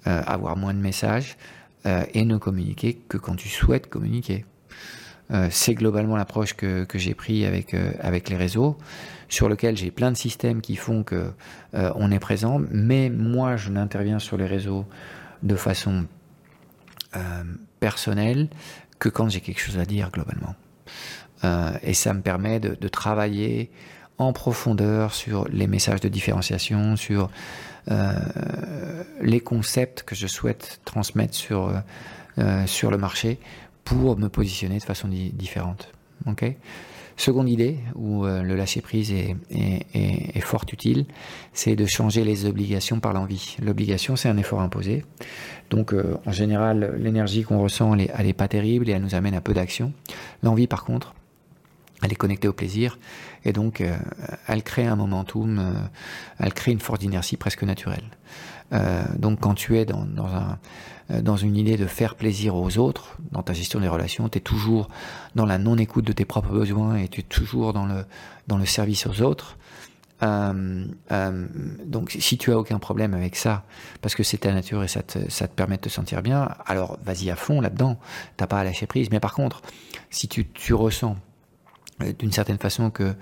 avoir 0.04 0.56
moins 0.56 0.72
de 0.72 0.78
messages 0.78 1.36
et 1.84 2.24
ne 2.24 2.36
communiquer 2.36 3.00
que 3.08 3.18
quand 3.18 3.34
tu 3.34 3.48
souhaites 3.48 3.88
communiquer. 3.88 4.44
C'est 5.50 5.74
globalement 5.74 6.16
l'approche 6.16 6.54
que, 6.54 6.86
j'ai 6.94 7.14
pris 7.14 7.44
avec, 7.44 7.74
avec 8.00 8.28
les 8.28 8.36
réseaux 8.36 8.78
sur 9.28 9.48
lequel 9.48 9.76
j'ai 9.76 9.90
plein 9.90 10.10
de 10.10 10.16
systèmes 10.16 10.60
qui 10.60 10.76
font 10.76 11.02
que 11.02 11.32
euh, 11.74 11.92
on 11.96 12.10
est 12.10 12.18
présent, 12.18 12.60
mais 12.70 13.10
moi 13.10 13.56
je 13.56 13.70
n'interviens 13.70 14.18
sur 14.18 14.36
les 14.36 14.46
réseaux 14.46 14.86
de 15.42 15.56
façon 15.56 16.06
euh, 17.16 17.20
personnelle 17.80 18.48
que 18.98 19.08
quand 19.08 19.28
j'ai 19.28 19.40
quelque 19.40 19.60
chose 19.60 19.78
à 19.78 19.84
dire 19.84 20.10
globalement. 20.10 20.54
Euh, 21.44 21.72
et 21.82 21.94
ça 21.94 22.14
me 22.14 22.22
permet 22.22 22.60
de, 22.60 22.88
travailler 22.88 23.70
en 24.18 24.32
profondeur 24.32 25.12
sur 25.12 25.46
les 25.48 25.66
messages 25.66 26.00
de 26.00 26.08
différenciation, 26.08 26.96
sur 26.96 27.30
les 29.20 29.40
concepts 29.40 30.02
que 30.02 30.16
je 30.16 30.26
souhaite 30.26 30.80
transmettre 30.84 31.34
sur 31.34 31.70
le 32.36 32.96
marché 32.96 33.38
pour 33.86 34.18
me 34.18 34.28
positionner 34.28 34.78
de 34.78 34.84
façon 34.84 35.08
différente. 35.08 35.88
ok? 36.26 36.54
Seconde 37.16 37.48
idée, 37.48 37.78
où 37.94 38.26
euh, 38.26 38.42
le 38.42 38.56
lâcher-prise 38.56 39.10
est, 39.10 39.36
est, 39.94 40.40
fort 40.40 40.66
utile, 40.70 41.06
c'est 41.54 41.74
de 41.74 41.86
changer 41.86 42.24
les 42.24 42.44
obligations 42.44 43.00
par 43.00 43.14
l'envie. 43.14 43.56
L'obligation, 43.62 44.16
c'est 44.16 44.28
un 44.28 44.36
effort 44.36 44.60
imposé. 44.60 45.02
Donc, 45.70 45.94
euh, 45.94 46.18
en 46.26 46.32
général, 46.32 46.96
l'énergie 46.98 47.42
qu'on 47.42 47.58
ressent, 47.58 47.94
elle 47.94 48.26
n'est 48.26 48.32
pas 48.34 48.48
terrible 48.48 48.90
et 48.90 48.92
elle 48.92 49.00
nous 49.00 49.14
amène 49.14 49.32
à 49.32 49.40
peu 49.40 49.54
d'action. 49.54 49.94
L'envie, 50.42 50.66
par 50.66 50.84
contre, 50.84 51.14
elle 52.02 52.12
est 52.12 52.16
connectée 52.16 52.48
au 52.48 52.52
plaisir 52.52 52.98
et 53.46 53.54
donc 53.54 53.80
euh, 53.80 53.96
elle 54.46 54.62
crée 54.62 54.84
un 54.84 54.96
momentum, 54.96 55.88
elle 56.38 56.52
crée 56.52 56.72
une 56.72 56.80
force 56.80 56.98
d'inertie 56.98 57.38
presque 57.38 57.62
naturelle. 57.62 58.04
donc 59.16 59.40
quand 59.40 59.54
tu 59.54 59.78
es 59.78 59.86
dans, 59.86 60.04
dans 60.04 60.26
un, 60.26 60.58
dans 61.08 61.36
une 61.36 61.56
idée 61.56 61.76
de 61.76 61.86
faire 61.86 62.16
plaisir 62.16 62.56
aux 62.56 62.78
autres, 62.78 63.16
dans 63.30 63.42
ta 63.42 63.52
gestion 63.52 63.80
des 63.80 63.88
relations, 63.88 64.28
tu 64.28 64.38
es 64.38 64.40
toujours 64.40 64.88
dans 65.34 65.46
la 65.46 65.58
non-écoute 65.58 66.04
de 66.04 66.12
tes 66.12 66.24
propres 66.24 66.52
besoins 66.52 66.96
et 66.96 67.08
tu 67.08 67.20
es 67.20 67.22
toujours 67.22 67.72
dans 67.72 67.86
le, 67.86 68.04
dans 68.48 68.58
le 68.58 68.66
service 68.66 69.06
aux 69.06 69.22
autres. 69.22 69.56
Euh, 70.22 70.86
euh, 71.12 71.46
donc 71.84 72.16
si 72.18 72.38
tu 72.38 72.50
as 72.50 72.58
aucun 72.58 72.78
problème 72.78 73.14
avec 73.14 73.36
ça, 73.36 73.64
parce 74.00 74.14
que 74.14 74.22
c'est 74.22 74.38
ta 74.38 74.52
nature 74.52 74.82
et 74.82 74.88
ça 74.88 75.02
te, 75.02 75.30
ça 75.30 75.46
te 75.46 75.54
permet 75.54 75.76
de 75.76 75.82
te 75.82 75.88
sentir 75.88 76.22
bien, 76.22 76.48
alors 76.64 76.98
vas-y 77.04 77.30
à 77.30 77.36
fond 77.36 77.60
là-dedans, 77.60 77.98
t'as 78.36 78.46
pas 78.46 78.60
à 78.60 78.64
lâcher 78.64 78.86
prise. 78.86 79.10
Mais 79.10 79.20
par 79.20 79.34
contre, 79.34 79.62
si 80.10 80.28
tu, 80.28 80.48
tu 80.48 80.74
ressens 80.74 81.16
euh, 82.02 82.12
d'une 82.12 82.32
certaine 82.32 82.58
façon 82.58 82.90
que 82.90 83.14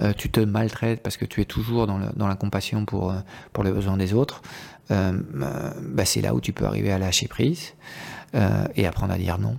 euh, 0.00 0.12
tu 0.16 0.30
te 0.30 0.40
maltraites 0.40 1.02
parce 1.02 1.16
que 1.16 1.26
tu 1.26 1.40
es 1.42 1.44
toujours 1.44 1.86
dans, 1.86 1.98
le, 1.98 2.06
dans 2.16 2.28
la 2.28 2.34
compassion 2.34 2.84
pour, 2.86 3.10
euh, 3.10 3.20
pour 3.52 3.62
les 3.62 3.70
besoins 3.70 3.96
des 3.96 4.14
autres, 4.14 4.40
bah 4.90 6.04
c'est 6.04 6.20
là 6.20 6.34
où 6.34 6.40
tu 6.40 6.52
peux 6.52 6.66
arriver 6.66 6.92
à 6.92 6.98
lâcher 6.98 7.28
prise 7.28 7.74
et 8.74 8.86
apprendre 8.86 9.12
à 9.12 9.18
dire 9.18 9.38
non 9.38 9.58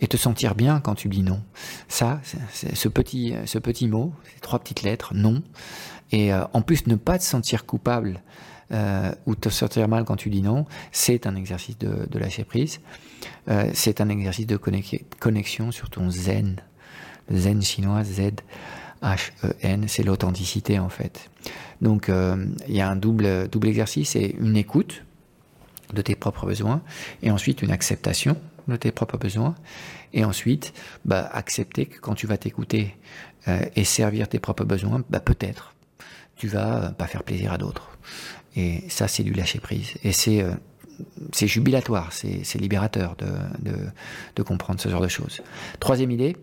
et 0.00 0.08
te 0.08 0.16
sentir 0.16 0.56
bien 0.56 0.80
quand 0.80 0.96
tu 0.96 1.08
dis 1.08 1.22
non. 1.22 1.40
Ça, 1.88 2.20
ce 2.52 2.88
petit, 2.88 3.34
ce 3.46 3.58
petit 3.58 3.86
mot, 3.86 4.12
ces 4.34 4.40
trois 4.40 4.58
petites 4.58 4.82
lettres, 4.82 5.14
non, 5.14 5.42
et 6.10 6.32
en 6.34 6.62
plus 6.62 6.86
ne 6.88 6.96
pas 6.96 7.18
te 7.18 7.24
sentir 7.24 7.64
coupable 7.64 8.20
ou 9.26 9.34
te 9.36 9.48
sentir 9.48 9.86
mal 9.88 10.04
quand 10.04 10.16
tu 10.16 10.30
dis 10.30 10.42
non, 10.42 10.66
c'est 10.90 11.26
un 11.26 11.36
exercice 11.36 11.78
de, 11.78 12.08
de 12.10 12.18
lâcher 12.18 12.44
prise. 12.44 12.80
c'est 13.72 14.00
un 14.00 14.08
exercice 14.08 14.46
de 14.46 14.56
connexion 14.56 15.70
sur 15.70 15.90
ton 15.90 16.10
zen 16.10 16.60
zen 17.30 17.62
chinois, 17.62 18.02
Z-H-E-N, 18.04 19.88
c'est 19.88 20.02
l'authenticité 20.02 20.78
en 20.78 20.88
fait. 20.88 21.30
Donc 21.80 22.08
euh, 22.08 22.46
il 22.68 22.74
y 22.74 22.80
a 22.80 22.88
un 22.88 22.96
double, 22.96 23.48
double 23.48 23.68
exercice, 23.68 24.16
et 24.16 24.36
une 24.38 24.56
écoute 24.56 25.04
de 25.92 26.02
tes 26.02 26.14
propres 26.14 26.46
besoins, 26.46 26.82
et 27.22 27.30
ensuite 27.30 27.62
une 27.62 27.70
acceptation 27.70 28.36
de 28.68 28.76
tes 28.76 28.92
propres 28.92 29.18
besoins, 29.18 29.54
et 30.12 30.24
ensuite 30.24 30.72
bah, 31.04 31.28
accepter 31.32 31.86
que 31.86 31.98
quand 32.00 32.14
tu 32.14 32.26
vas 32.26 32.36
t'écouter 32.36 32.96
euh, 33.48 33.60
et 33.76 33.84
servir 33.84 34.28
tes 34.28 34.38
propres 34.38 34.64
besoins, 34.64 35.02
bah, 35.10 35.20
peut-être 35.20 35.74
tu 36.36 36.48
vas 36.48 36.84
euh, 36.84 36.88
pas 36.90 37.06
faire 37.06 37.24
plaisir 37.24 37.52
à 37.52 37.58
d'autres. 37.58 37.98
Et 38.54 38.84
ça, 38.88 39.08
c'est 39.08 39.22
du 39.22 39.32
lâcher 39.32 39.60
prise. 39.60 39.94
Et 40.04 40.12
c'est 40.12 40.44
c'est 41.32 41.48
jubilatoire, 41.48 42.12
c'est 42.12 42.58
libérateur 42.60 43.16
de, 43.16 43.26
de, 43.70 43.76
de 44.36 44.42
comprendre 44.42 44.80
ce 44.80 44.88
genre 44.88 45.00
de 45.00 45.08
choses. 45.08 45.40
Troisième 45.80 46.10
idée, 46.10 46.36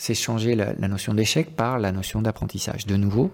c'est 0.00 0.14
changer 0.14 0.54
la, 0.54 0.88
notion 0.88 1.12
d'échec 1.12 1.54
par 1.54 1.78
la 1.78 1.92
notion 1.92 2.22
d'apprentissage. 2.22 2.86
De 2.86 2.96
nouveau, 2.96 3.30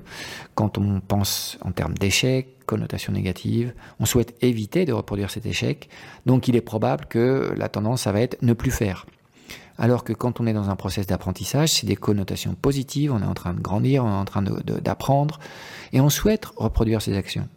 quand 0.56 0.78
on 0.78 0.98
pense 0.98 1.58
en 1.62 1.70
termes 1.70 1.94
d'échec, 1.94 2.66
connotation 2.66 3.12
négative, 3.12 3.72
on 4.00 4.04
souhaite 4.04 4.34
éviter 4.42 4.84
de 4.84 4.92
reproduire 4.92 5.30
cet 5.30 5.46
échec, 5.46 5.88
donc 6.26 6.48
il 6.48 6.56
est 6.56 6.60
probable 6.60 7.06
que 7.06 7.54
la 7.56 7.68
tendance, 7.68 8.02
ça 8.02 8.10
va 8.10 8.20
être 8.20 8.42
ne 8.42 8.52
plus 8.52 8.72
faire. 8.72 9.06
Alors 9.78 10.02
que 10.02 10.12
quand 10.12 10.40
on 10.40 10.46
est 10.48 10.52
dans 10.52 10.68
un 10.68 10.74
process 10.74 11.06
d'apprentissage, 11.06 11.68
c'est 11.68 11.86
des 11.86 11.94
connotations 11.94 12.56
positives, 12.56 13.12
on 13.12 13.22
est 13.22 13.26
en 13.26 13.34
train 13.34 13.54
de 13.54 13.60
grandir, 13.60 14.04
on 14.04 14.08
est 14.08 14.20
en 14.20 14.24
train 14.24 14.42
d'apprendre, 14.42 15.38
et 15.92 16.00
on 16.00 16.10
souhaite 16.10 16.46
reproduire 16.56 17.00
ces 17.00 17.16
actions. 17.16 17.48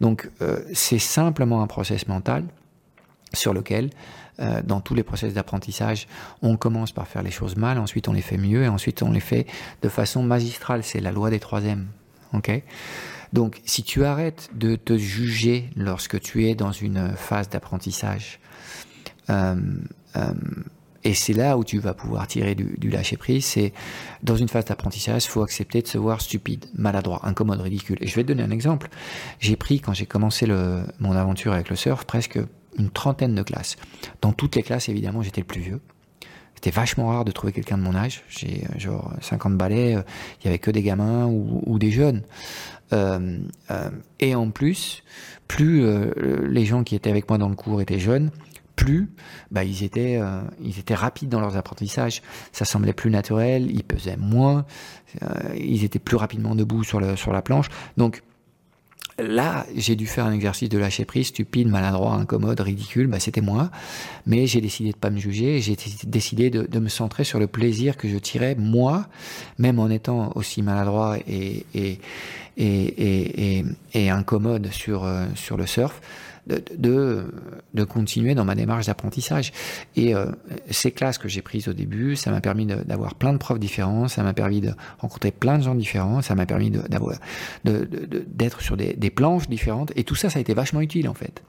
Donc 0.00 0.30
euh, 0.40 0.64
c'est 0.72 0.98
simplement 0.98 1.60
un 1.60 1.66
process 1.66 2.08
mental 2.08 2.44
sur 3.34 3.52
lequel 3.52 3.90
euh, 4.40 4.62
dans 4.64 4.80
tous 4.80 4.94
les 4.94 5.02
process 5.02 5.34
d'apprentissage, 5.34 6.06
on 6.42 6.56
commence 6.56 6.92
par 6.92 7.06
faire 7.06 7.22
les 7.22 7.30
choses 7.30 7.56
mal, 7.56 7.78
ensuite 7.78 8.08
on 8.08 8.12
les 8.12 8.22
fait 8.22 8.38
mieux, 8.38 8.64
et 8.64 8.68
ensuite 8.68 9.02
on 9.02 9.12
les 9.12 9.20
fait 9.20 9.46
de 9.82 9.88
façon 9.88 10.22
magistrale. 10.22 10.82
C'est 10.82 11.00
la 11.00 11.12
loi 11.12 11.30
des 11.30 11.40
troisièmes. 11.40 11.86
Donc, 13.32 13.60
si 13.64 13.82
tu 13.82 14.04
arrêtes 14.04 14.50
de 14.54 14.76
te 14.76 14.96
juger 14.96 15.70
lorsque 15.76 16.20
tu 16.20 16.46
es 16.46 16.54
dans 16.54 16.72
une 16.72 17.12
phase 17.16 17.48
d'apprentissage, 17.48 18.40
euh, 19.30 19.56
euh, 20.16 20.32
et 21.02 21.14
c'est 21.14 21.32
là 21.32 21.56
où 21.56 21.64
tu 21.64 21.78
vas 21.78 21.94
pouvoir 21.94 22.26
tirer 22.26 22.54
du, 22.54 22.76
du 22.76 22.90
lâcher 22.90 23.16
prise. 23.16 23.46
C'est 23.46 23.72
dans 24.22 24.36
une 24.36 24.48
phase 24.48 24.66
d'apprentissage, 24.66 25.24
il 25.24 25.28
faut 25.28 25.42
accepter 25.42 25.80
de 25.80 25.86
se 25.86 25.96
voir 25.96 26.20
stupide, 26.20 26.66
maladroit, 26.74 27.20
incommode, 27.24 27.60
ridicule. 27.60 27.96
Et 28.00 28.06
je 28.06 28.14
vais 28.16 28.22
te 28.22 28.28
donner 28.28 28.42
un 28.42 28.50
exemple. 28.50 28.90
J'ai 29.38 29.56
pris 29.56 29.80
quand 29.80 29.94
j'ai 29.94 30.06
commencé 30.06 30.46
mon 30.98 31.12
aventure 31.12 31.52
avec 31.52 31.70
le 31.70 31.76
surf 31.76 32.04
presque 32.04 32.38
une 32.78 32.90
trentaine 32.90 33.34
de 33.34 33.42
classes. 33.42 33.76
Dans 34.20 34.32
toutes 34.32 34.56
les 34.56 34.62
classes, 34.62 34.88
évidemment, 34.88 35.22
j'étais 35.22 35.40
le 35.40 35.46
plus 35.46 35.60
vieux. 35.60 35.80
C'était 36.54 36.70
vachement 36.70 37.08
rare 37.08 37.24
de 37.24 37.32
trouver 37.32 37.52
quelqu'un 37.52 37.78
de 37.78 37.82
mon 37.82 37.94
âge. 37.94 38.22
J'ai 38.28 38.64
genre 38.76 39.14
50 39.22 39.56
balais, 39.56 39.92
il 39.92 40.44
y 40.44 40.48
avait 40.48 40.58
que 40.58 40.70
des 40.70 40.82
gamins 40.82 41.26
ou, 41.26 41.78
des 41.78 41.90
jeunes. 41.90 42.22
et 42.92 44.34
en 44.34 44.50
plus, 44.50 45.02
plus 45.48 45.86
les 46.46 46.66
gens 46.66 46.84
qui 46.84 46.94
étaient 46.94 47.08
avec 47.08 47.30
moi 47.30 47.38
dans 47.38 47.48
le 47.48 47.56
cours 47.56 47.80
étaient 47.80 47.98
jeunes, 47.98 48.30
plus, 48.80 49.10
bah, 49.50 49.62
ils, 49.62 49.84
étaient, 49.84 50.16
euh, 50.16 50.40
ils 50.62 50.78
étaient 50.78 50.94
rapides 50.94 51.28
dans 51.28 51.40
leurs 51.40 51.58
apprentissages. 51.58 52.22
Ça 52.50 52.64
semblait 52.64 52.94
plus 52.94 53.10
naturel, 53.10 53.70
ils 53.70 53.84
pesaient 53.84 54.16
moins, 54.16 54.64
euh, 55.22 55.28
ils 55.54 55.84
étaient 55.84 55.98
plus 55.98 56.16
rapidement 56.16 56.54
debout 56.54 56.82
sur, 56.82 57.18
sur 57.18 57.32
la 57.32 57.42
planche. 57.42 57.66
Donc 57.98 58.22
là, 59.22 59.66
j'ai 59.76 59.96
dû 59.96 60.06
faire 60.06 60.26
un 60.26 60.32
exercice 60.32 60.68
de 60.68 60.78
lâcher 60.78 61.04
prise 61.04 61.28
stupide, 61.28 61.68
maladroit, 61.68 62.14
incommode, 62.14 62.60
ridicule. 62.60 63.06
Bah, 63.06 63.20
C'était 63.20 63.40
moi. 63.40 63.70
Mais 64.26 64.46
j'ai 64.46 64.60
décidé 64.60 64.92
de 64.92 64.96
pas 64.96 65.10
me 65.10 65.18
juger. 65.18 65.60
J'ai 65.60 65.76
décidé 66.04 66.50
de, 66.50 66.78
me 66.78 66.88
centrer 66.88 67.24
sur 67.24 67.38
le 67.38 67.46
plaisir 67.46 67.96
que 67.96 68.08
je 68.08 68.16
tirais, 68.16 68.54
moi, 68.58 69.06
même 69.58 69.78
en 69.78 69.88
étant 69.90 70.32
aussi 70.34 70.62
maladroit 70.62 71.18
et, 71.26 71.66
et, 71.74 71.98
et, 72.56 73.64
et 73.94 74.10
incommode 74.10 74.70
sur, 74.72 75.04
euh, 75.04 75.26
sur 75.34 75.56
le 75.56 75.66
surf 75.66 76.00
de, 76.76 77.24
de, 77.74 77.84
continuer 77.84 78.34
dans 78.34 78.44
ma 78.44 78.54
démarche 78.54 78.86
d'apprentissage. 78.86 79.52
Et 79.96 80.14
euh, 80.14 80.26
ces 80.70 80.90
classes 80.90 81.18
que 81.18 81.28
j'ai 81.28 81.42
prises 81.42 81.68
au 81.68 81.72
début, 81.72 82.16
ça 82.16 82.30
m'a 82.30 82.40
permis 82.40 82.66
d'avoir 82.66 83.14
plein 83.14 83.32
de 83.32 83.38
profs 83.38 83.60
différents, 83.60 84.08
ça 84.08 84.22
m'a 84.22 84.32
permis 84.32 84.60
de 84.60 84.72
rencontrer 84.98 85.30
plein 85.30 85.58
de 85.58 85.62
gens 85.62 85.74
différents, 85.74 86.22
ça 86.22 86.34
m'a 86.34 86.46
permis 86.46 86.72
d'être 87.64 88.60
sur 88.60 88.76
des, 88.76 88.94
des, 88.94 89.10
planches 89.10 89.48
différentes. 89.48 89.92
Et 89.96 90.04
tout 90.04 90.14
ça, 90.14 90.30
ça 90.30 90.38
a 90.38 90.40
été 90.40 90.54
vachement 90.54 90.80
utile 90.80 91.08
en 91.08 91.14
fait. 91.14 91.42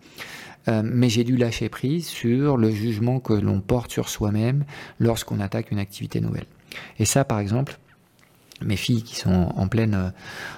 Euh, 0.67 0.81
mais 0.83 1.09
j'ai 1.09 1.23
dû 1.23 1.37
lâcher 1.37 1.69
prise 1.69 2.07
sur 2.07 2.57
le 2.57 2.69
jugement 2.69 3.19
que 3.19 3.33
l'on 3.33 3.61
porte 3.61 3.91
sur 3.91 4.09
soi-même 4.09 4.63
lorsqu'on 4.99 5.39
attaque 5.39 5.71
une 5.71 5.79
activité 5.79 6.21
nouvelle. 6.21 6.45
Et 6.99 7.05
ça, 7.05 7.25
par 7.25 7.39
exemple, 7.39 7.79
mes 8.63 8.77
filles 8.77 9.03
qui 9.03 9.15
sont 9.15 9.51
en 9.55 9.67
pleine, 9.67 10.13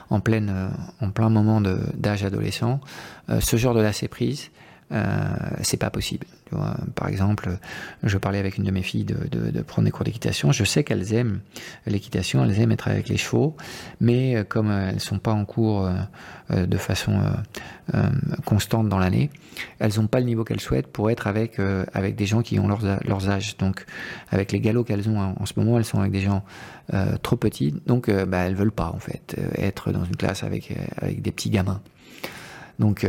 en 0.10 0.20
pleine, 0.20 0.72
en 1.02 1.10
plein 1.10 1.30
moment 1.30 1.62
d'âge 1.62 2.24
adolescent, 2.24 2.80
euh, 3.30 3.40
ce 3.40 3.56
genre 3.58 3.74
de 3.74 3.82
lâcher 3.82 4.08
prise, 4.08 4.50
euh, 4.94 5.36
c'est 5.62 5.78
pas 5.78 5.90
possible. 5.90 6.26
par 6.94 7.08
exemple, 7.08 7.58
je 8.04 8.18
parlais 8.20 8.38
avec 8.38 8.58
une 8.58 8.64
de 8.64 8.72
mes 8.72 8.84
filles 8.84 9.06
de, 9.06 9.62
prendre 9.62 9.86
des 9.86 9.92
cours 9.92 10.04
d'équitation. 10.04 10.52
Je 10.52 10.64
sais 10.64 10.84
qu'elles 10.84 11.14
aiment 11.14 11.40
l'équitation, 11.88 12.44
elles 12.44 12.60
aiment 12.60 12.74
être 12.74 12.88
avec 12.88 13.10
les 13.10 13.18
chevaux, 13.18 13.56
mais 14.00 14.36
euh, 14.36 14.44
comme 14.44 14.70
elles 14.70 15.00
sont 15.00 15.20
pas 15.20 15.34
en 15.34 15.46
cours 15.46 15.90
de 16.50 16.78
façon 16.78 17.22
constante 18.46 18.90
dans 18.90 19.00
l'année, 19.00 19.32
elles 19.80 19.94
n'ont 19.98 20.08
pas 20.08 20.20
le 20.20 20.26
niveau 20.26 20.44
qu'elles 20.44 20.60
souhaitent 20.60 20.88
pour 20.88 21.10
être 21.10 21.26
avec 21.26 21.60
avec 21.94 22.16
des 22.16 22.26
gens 22.26 22.42
qui 22.42 22.60
ont 22.60 22.68
leurs, 22.68 22.84
leurs 23.06 23.30
âges. 23.30 23.58
Donc, 23.58 23.86
avec 24.30 24.52
les 24.52 24.60
galops 24.60 24.88
qu'elles 24.88 25.10
ont 25.10 25.20
en, 25.20 25.46
ce 25.46 25.54
moment, 25.58 25.78
elles 25.78 25.86
sont 25.86 26.00
avec 26.00 26.12
des 26.12 26.22
gens 26.22 26.44
trop 27.24 27.38
petits, 27.38 27.74
donc 27.88 28.12
bah, 28.12 28.40
elles 28.40 28.56
veulent 28.56 28.72
pas 28.72 28.92
en 28.94 29.00
fait 29.00 29.36
être 29.58 29.92
dans 29.92 30.04
une 30.04 30.16
classe 30.16 30.44
avec 30.44 30.74
avec 30.98 31.22
des 31.22 31.32
petits 31.32 31.50
gamins. 31.50 31.82
Donc 32.80 33.06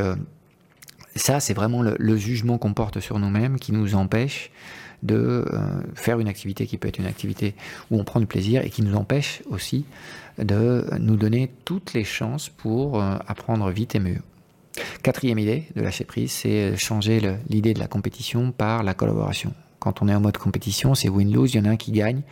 ça, 1.16 1.40
c'est 1.40 1.54
vraiment 1.54 1.82
le, 1.82 2.16
jugement 2.16 2.58
qu'on 2.58 2.74
porte 2.74 3.00
sur 3.00 3.18
nous-mêmes 3.18 3.58
qui 3.58 3.72
nous 3.72 3.94
empêche 3.94 4.50
de 5.02 5.44
euh, 5.52 5.82
faire 5.94 6.18
une 6.18 6.28
activité 6.28 6.66
qui 6.66 6.78
peut 6.78 6.88
être 6.88 6.98
une 6.98 7.06
activité 7.06 7.54
où 7.90 8.00
on 8.00 8.04
prend 8.04 8.20
du 8.20 8.26
plaisir 8.26 8.64
et 8.64 8.70
qui 8.70 8.82
nous 8.82 8.96
empêche 8.96 9.42
aussi 9.50 9.84
de 10.38 10.84
nous 10.98 11.16
donner 11.16 11.50
toutes 11.64 11.92
les 11.92 12.04
chances 12.04 12.48
pour 12.48 13.00
euh, 13.00 13.16
apprendre 13.26 13.70
vite 13.70 13.94
et 13.94 14.00
mieux. 14.00 14.20
Quatrième 15.02 15.38
idée 15.38 15.68
de 15.76 15.82
lâcher 15.82 16.04
prise, 16.04 16.32
c'est 16.32 16.76
changer 16.76 17.20
l'idée 17.48 17.74
de 17.74 17.78
la 17.78 17.86
compétition 17.86 18.50
par 18.50 18.82
la 18.82 18.94
collaboration. 18.94 19.54
Quand 19.84 20.02
on 20.02 20.08
est 20.08 20.14
en 20.14 20.20
mode 20.20 20.38
compétition, 20.38 20.94
c'est 20.94 21.08
win-lose, 21.08 21.54
il 21.54 21.58
y 21.58 21.60
en 21.60 21.66
a 21.66 21.70
un 21.70 21.76
qui 21.76 21.92
gagne 21.92 22.22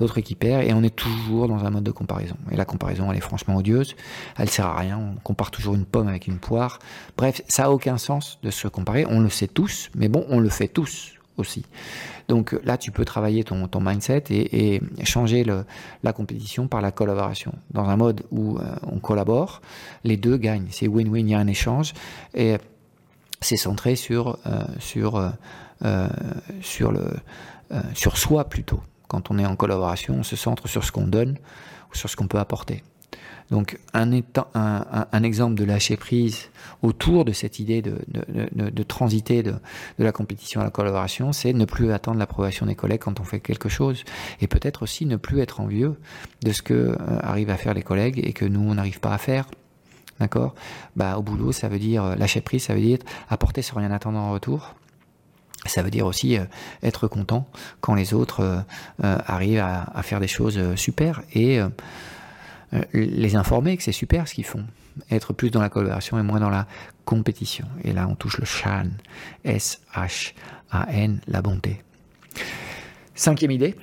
l'autre 0.00 0.20
qui 0.20 0.34
perd, 0.34 0.64
et 0.64 0.72
on 0.72 0.82
est 0.82 0.94
toujours 0.94 1.48
dans 1.48 1.64
un 1.64 1.70
mode 1.70 1.84
de 1.84 1.90
comparaison. 1.90 2.36
Et 2.50 2.56
la 2.56 2.64
comparaison, 2.64 3.10
elle 3.10 3.18
est 3.18 3.22
franchement 3.22 3.56
odieuse, 3.56 3.94
elle 4.36 4.50
sert 4.50 4.66
à 4.66 4.76
rien, 4.76 4.98
on 4.98 5.20
compare 5.20 5.50
toujours 5.50 5.74
une 5.74 5.84
pomme 5.84 6.08
avec 6.08 6.26
une 6.26 6.38
poire. 6.38 6.78
Bref, 7.16 7.42
ça 7.48 7.66
a 7.66 7.70
aucun 7.70 7.98
sens 7.98 8.38
de 8.42 8.50
se 8.50 8.68
comparer, 8.68 9.06
on 9.08 9.20
le 9.20 9.30
sait 9.30 9.48
tous, 9.48 9.90
mais 9.94 10.08
bon, 10.08 10.26
on 10.28 10.40
le 10.40 10.48
fait 10.48 10.68
tous 10.68 11.14
aussi. 11.38 11.64
Donc 12.28 12.58
là, 12.64 12.76
tu 12.76 12.90
peux 12.90 13.04
travailler 13.04 13.44
ton, 13.44 13.68
mindset 13.80 14.24
et, 14.30 14.80
changer 15.04 15.44
la 16.02 16.12
compétition 16.12 16.68
par 16.68 16.80
la 16.80 16.90
collaboration. 16.90 17.52
Dans 17.70 17.88
un 17.88 17.96
mode 17.96 18.22
où 18.30 18.58
euh, 18.58 18.62
on 18.90 18.98
collabore, 18.98 19.60
les 20.04 20.16
deux 20.16 20.36
gagnent. 20.36 20.68
C'est 20.70 20.88
win-win, 20.88 21.26
il 21.26 21.30
y 21.30 21.34
a 21.34 21.38
un 21.38 21.46
échange 21.46 21.94
et 22.34 22.56
c'est 23.40 23.56
centré 23.56 23.96
sur, 23.96 24.38
euh, 24.46 24.62
sur, 24.78 25.16
euh, 25.16 25.30
sur, 26.60 26.92
le, 26.92 27.06
sur 27.94 28.16
soi 28.16 28.48
plutôt. 28.48 28.80
Quand 29.08 29.30
on 29.30 29.38
est 29.38 29.46
en 29.46 29.56
collaboration, 29.56 30.14
on 30.14 30.22
se 30.22 30.36
centre 30.36 30.68
sur 30.68 30.84
ce 30.84 30.92
qu'on 30.92 31.06
donne 31.06 31.38
ou 31.92 31.96
sur 31.96 32.08
ce 32.08 32.16
qu'on 32.16 32.28
peut 32.28 32.38
apporter. 32.38 32.82
Donc 33.52 33.78
un, 33.92 34.10
exemple 35.22 35.56
de 35.56 35.64
lâcher 35.64 35.98
prise 35.98 36.48
autour 36.80 37.26
de 37.26 37.32
cette 37.32 37.58
idée 37.58 37.82
de, 37.82 37.98
de, 38.08 38.82
transiter 38.82 39.42
de, 39.42 39.54
la 39.98 40.10
compétition 40.10 40.62
à 40.62 40.64
la 40.64 40.70
collaboration, 40.70 41.32
c'est 41.32 41.52
ne 41.52 41.66
plus 41.66 41.92
attendre 41.92 42.18
l'approbation 42.18 42.64
des 42.64 42.74
collègues 42.74 43.02
quand 43.02 43.20
on 43.20 43.24
fait 43.24 43.40
quelque 43.40 43.68
chose. 43.68 44.04
Et 44.40 44.46
peut-être 44.46 44.82
aussi 44.82 45.04
ne 45.04 45.16
plus 45.16 45.40
être 45.40 45.60
envieux 45.60 45.96
de 46.42 46.50
ce 46.52 46.62
que 46.62 46.72
euh, 46.72 46.96
arrivent 47.20 47.50
à 47.50 47.58
faire 47.58 47.74
les 47.74 47.82
collègues 47.82 48.22
et 48.24 48.32
que 48.32 48.46
nous, 48.46 48.60
on 48.60 48.74
n'arrive 48.74 49.00
pas 49.00 49.12
à 49.12 49.18
faire. 49.18 49.46
D'accord? 50.18 50.54
Bah, 50.96 51.18
Au 51.18 51.22
boulot, 51.22 51.52
ça 51.52 51.68
veut 51.68 51.78
dire 51.78 52.04
euh, 52.04 52.14
lâcher 52.14 52.40
prise, 52.40 52.62
ça 52.62 52.74
veut 52.74 52.80
dire 52.80 53.00
apporter 53.28 53.60
sans 53.60 53.76
rien 53.76 53.90
attendre 53.90 54.18
en 54.18 54.32
retour. 54.32 54.74
Ça 55.66 55.82
veut 55.82 55.90
dire 55.90 56.06
aussi 56.06 56.36
euh, 56.36 56.44
être 56.82 57.08
content 57.08 57.48
quand 57.80 57.94
les 57.94 58.14
autres 58.14 58.40
euh, 58.40 58.58
euh, 59.04 59.18
arrivent 59.26 59.60
à, 59.60 60.02
faire 60.02 60.20
des 60.20 60.28
choses 60.28 60.74
super 60.74 61.22
et 61.32 61.60
les 62.92 63.36
informer 63.36 63.76
que 63.76 63.82
c'est 63.82 63.92
super 63.92 64.26
ce 64.26 64.34
qu'ils 64.34 64.44
font. 64.44 64.64
Être 65.10 65.32
plus 65.32 65.50
dans 65.50 65.60
la 65.60 65.68
collaboration 65.68 66.18
et 66.18 66.22
moins 66.22 66.40
dans 66.40 66.50
la 66.50 66.66
compétition. 67.04 67.66
Et 67.84 67.92
là, 67.92 68.08
on 68.08 68.16
touche 68.16 68.38
le 68.38 68.44
Shan, 68.44 68.88
S-H-A-N, 69.44 71.20
la 71.28 71.42
bonté. 71.42 71.82
Cinquième 73.14 73.52
idée, 73.52 73.76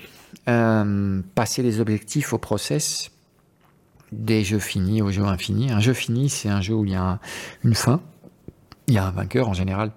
passer 0.46 1.64
les 1.64 1.80
objectifs 1.80 2.34
au 2.34 2.38
process 2.38 3.12
des 4.12 4.44
jeux 4.44 4.60
finis 4.60 5.02
aux 5.02 5.12
jeux 5.12 5.24
infinis. 5.24 5.72
Un 5.72 5.80
jeu 5.80 5.94
fini, 5.94 6.30
c'est 6.30 6.50
un 6.50 6.62
jeu 6.62 6.74
où 6.74 6.84
il 6.84 6.92
y 6.92 6.96
a 6.96 7.20
une 7.64 7.76
fin, 7.76 8.02
il 8.88 8.96
y 8.96 8.98
a 8.98 9.06
un 9.06 9.12
vainqueur 9.12 9.48
en 9.48 9.54
général 9.54 9.92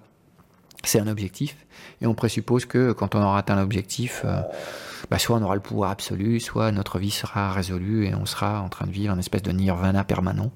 c'est 0.83 0.99
un 0.99 1.07
objectif. 1.07 1.55
Et 2.01 2.07
on 2.07 2.13
présuppose 2.13 2.65
que 2.65 2.91
quand 2.91 3.15
on 3.15 3.21
aura 3.21 3.39
atteint 3.39 3.55
l'objectif, 3.55 4.21
euh, 4.25 4.41
bah, 5.09 5.19
soit 5.19 5.37
on 5.37 5.41
aura 5.41 5.55
le 5.55 5.61
pouvoir 5.61 5.91
absolu, 5.91 6.39
soit 6.39 6.71
notre 6.71 6.99
vie 6.99 7.11
sera 7.11 7.51
résolue 7.51 8.05
et 8.05 8.15
on 8.15 8.25
sera 8.25 8.61
en 8.61 8.69
train 8.69 8.85
de 8.85 8.91
vivre 8.91 9.13
un 9.13 9.19
espèce 9.19 9.41
de 9.41 9.51
nirvana 9.51 10.03
permanent. 10.03 10.51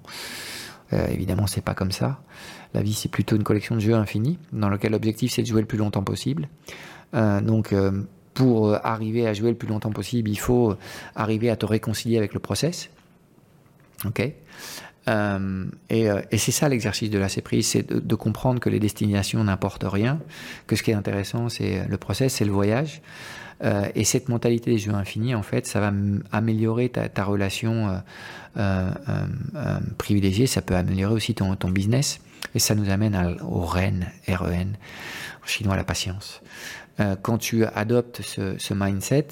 Euh, 0.93 1.07
évidemment, 1.07 1.47
c'est 1.47 1.61
pas 1.61 1.73
comme 1.73 1.91
ça. 1.91 2.21
La 2.73 2.81
vie, 2.81 2.93
c'est 2.93 3.09
plutôt 3.09 3.35
une 3.35 3.43
collection 3.43 3.75
de 3.75 3.79
jeux 3.81 3.95
infinis, 3.95 4.37
dans 4.53 4.69
lequel 4.69 4.91
l'objectif, 4.91 5.31
c'est 5.31 5.41
de 5.41 5.47
jouer 5.47 5.61
le 5.61 5.67
plus 5.67 5.77
longtemps 5.77 6.03
possible. 6.03 6.47
Euh, 7.13 7.41
donc, 7.41 7.73
pour 8.33 8.73
arriver 8.85 9.27
à 9.27 9.33
jouer 9.33 9.49
le 9.49 9.57
plus 9.57 9.67
longtemps 9.67 9.91
possible, 9.91 10.29
il 10.29 10.39
faut 10.39 10.75
arriver 11.15 11.49
à 11.49 11.55
te 11.55 11.65
réconcilier 11.65 12.17
avec 12.17 12.33
le 12.33 12.39
process. 12.39 12.89
Ok? 14.05 14.31
Euh, 15.07 15.65
euh, 15.91 16.21
et, 16.31 16.37
c'est 16.37 16.51
ça 16.51 16.69
l'exercice 16.69 17.09
de 17.09 17.17
la 17.17 17.27
prise, 17.43 17.67
c'est 17.67 17.91
de, 17.91 18.15
comprendre 18.15 18.59
que 18.59 18.69
les 18.69 18.79
destinations 18.79 19.43
n'importent 19.43 19.85
rien, 19.87 20.19
que 20.67 20.75
ce 20.75 20.83
qui 20.83 20.91
est 20.91 20.95
intéressant, 20.95 21.49
c'est 21.49 21.85
le 21.87 21.97
process, 21.97 22.35
c'est 22.35 22.45
le 22.45 22.51
voyage. 22.51 23.01
Euh, 23.63 23.87
et 23.95 24.03
cette 24.03 24.29
mentalité 24.29 24.71
des 24.71 24.77
jeux 24.77 24.93
infinis, 24.93 25.33
en 25.33 25.41
fait, 25.41 25.65
ça 25.65 25.79
va 25.79 25.91
améliorer 26.31 26.89
ta, 26.89 27.23
relation 27.23 28.01
privilégiée, 29.97 30.47
ça 30.47 30.61
peut 30.61 30.75
améliorer 30.75 31.13
aussi 31.13 31.35
ton, 31.35 31.55
ton 31.55 31.69
business. 31.69 32.19
Et 32.55 32.59
ça 32.59 32.75
nous 32.75 32.89
amène 32.89 33.37
au 33.41 33.61
REN, 33.61 34.07
R-E-N, 34.27 34.77
en 35.43 35.47
chinois 35.47 35.75
la 35.75 35.83
patience. 35.83 36.41
quand 37.21 37.37
tu 37.37 37.65
adoptes 37.65 38.21
ce, 38.21 38.57
ce 38.57 38.73
mindset, 38.73 39.27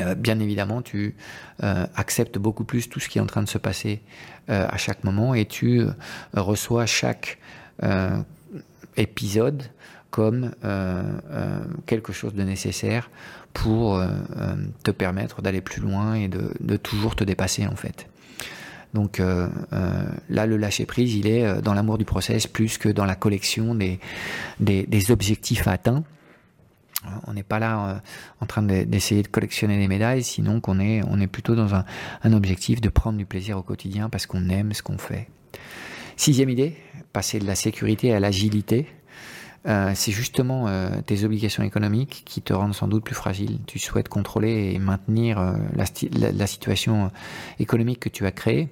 euh, 0.00 0.14
bien 0.14 0.38
évidemment, 0.38 0.82
tu 0.82 1.14
euh, 1.62 1.86
acceptes 1.94 2.38
beaucoup 2.38 2.64
plus 2.64 2.88
tout 2.88 3.00
ce 3.00 3.08
qui 3.08 3.18
est 3.18 3.20
en 3.20 3.26
train 3.26 3.42
de 3.42 3.48
se 3.48 3.58
passer 3.58 4.00
euh, 4.48 4.66
à 4.68 4.76
chaque 4.76 5.04
moment 5.04 5.34
et 5.34 5.46
tu 5.46 5.82
reçois 6.34 6.86
chaque 6.86 7.38
épisode 8.98 9.62
comme 10.10 10.50
quelque 11.86 12.12
chose 12.12 12.34
de 12.34 12.42
nécessaire 12.42 13.10
pour 13.54 14.02
te 14.82 14.90
permettre 14.90 15.40
d'aller 15.40 15.62
plus 15.62 15.80
loin 15.80 16.14
et 16.14 16.28
de, 16.28 16.76
toujours 16.76 17.16
te 17.16 17.24
dépasser 17.24 17.66
en 17.66 17.76
fait. 17.76 18.06
Donc 18.92 19.18
là, 19.18 20.46
le 20.46 20.56
lâcher 20.58 20.84
prise, 20.84 21.14
il 21.14 21.26
est 21.26 21.62
dans 21.62 21.72
l'amour 21.72 21.96
du 21.96 22.04
process 22.04 22.46
plus 22.46 22.76
que 22.76 22.90
dans 22.90 23.06
la 23.06 23.14
collection 23.14 23.74
des, 23.74 23.98
des 24.58 25.10
objectifs 25.10 25.66
atteints. 25.66 26.04
On 27.26 27.32
n'est 27.32 27.42
pas 27.42 27.58
là 27.58 27.88
euh, 27.88 27.98
en 28.40 28.46
train 28.46 28.62
d'essayer 28.62 29.22
de 29.22 29.28
collectionner 29.28 29.78
des 29.78 29.88
médailles, 29.88 30.22
sinon 30.22 30.60
qu'on 30.60 30.78
est, 30.78 31.02
on 31.08 31.18
est 31.20 31.26
plutôt 31.26 31.54
dans 31.54 31.74
un, 31.74 31.84
objectif 32.32 32.80
de 32.80 32.88
prendre 32.88 33.18
du 33.18 33.26
plaisir 33.26 33.56
au 33.58 33.62
quotidien 33.62 34.10
parce 34.10 34.26
qu'on 34.26 34.48
aime 34.48 34.72
ce 34.74 34.82
qu'on 34.82 34.98
fait. 34.98 35.28
Sixième 36.16 36.50
idée, 36.50 36.76
passer 37.12 37.38
de 37.38 37.46
la 37.46 37.54
sécurité 37.54 38.12
à 38.12 38.20
l'agilité. 38.20 38.86
euh, 39.66 39.92
c'est 39.94 40.12
justement 40.12 40.68
euh, 40.68 40.90
tes 41.04 41.24
obligations 41.24 41.62
économiques 41.62 42.22
qui 42.26 42.42
te 42.42 42.52
rendent 42.52 42.74
sans 42.74 42.88
doute 42.88 43.04
plus 43.04 43.14
fragile. 43.14 43.60
Tu 43.66 43.78
souhaites 43.78 44.08
contrôler 44.08 44.72
et 44.74 44.78
maintenir 44.78 45.56
la, 45.74 46.46
situation 46.46 47.10
économique 47.58 48.00
que 48.00 48.08
tu 48.10 48.26
as 48.26 48.32
créée. 48.32 48.68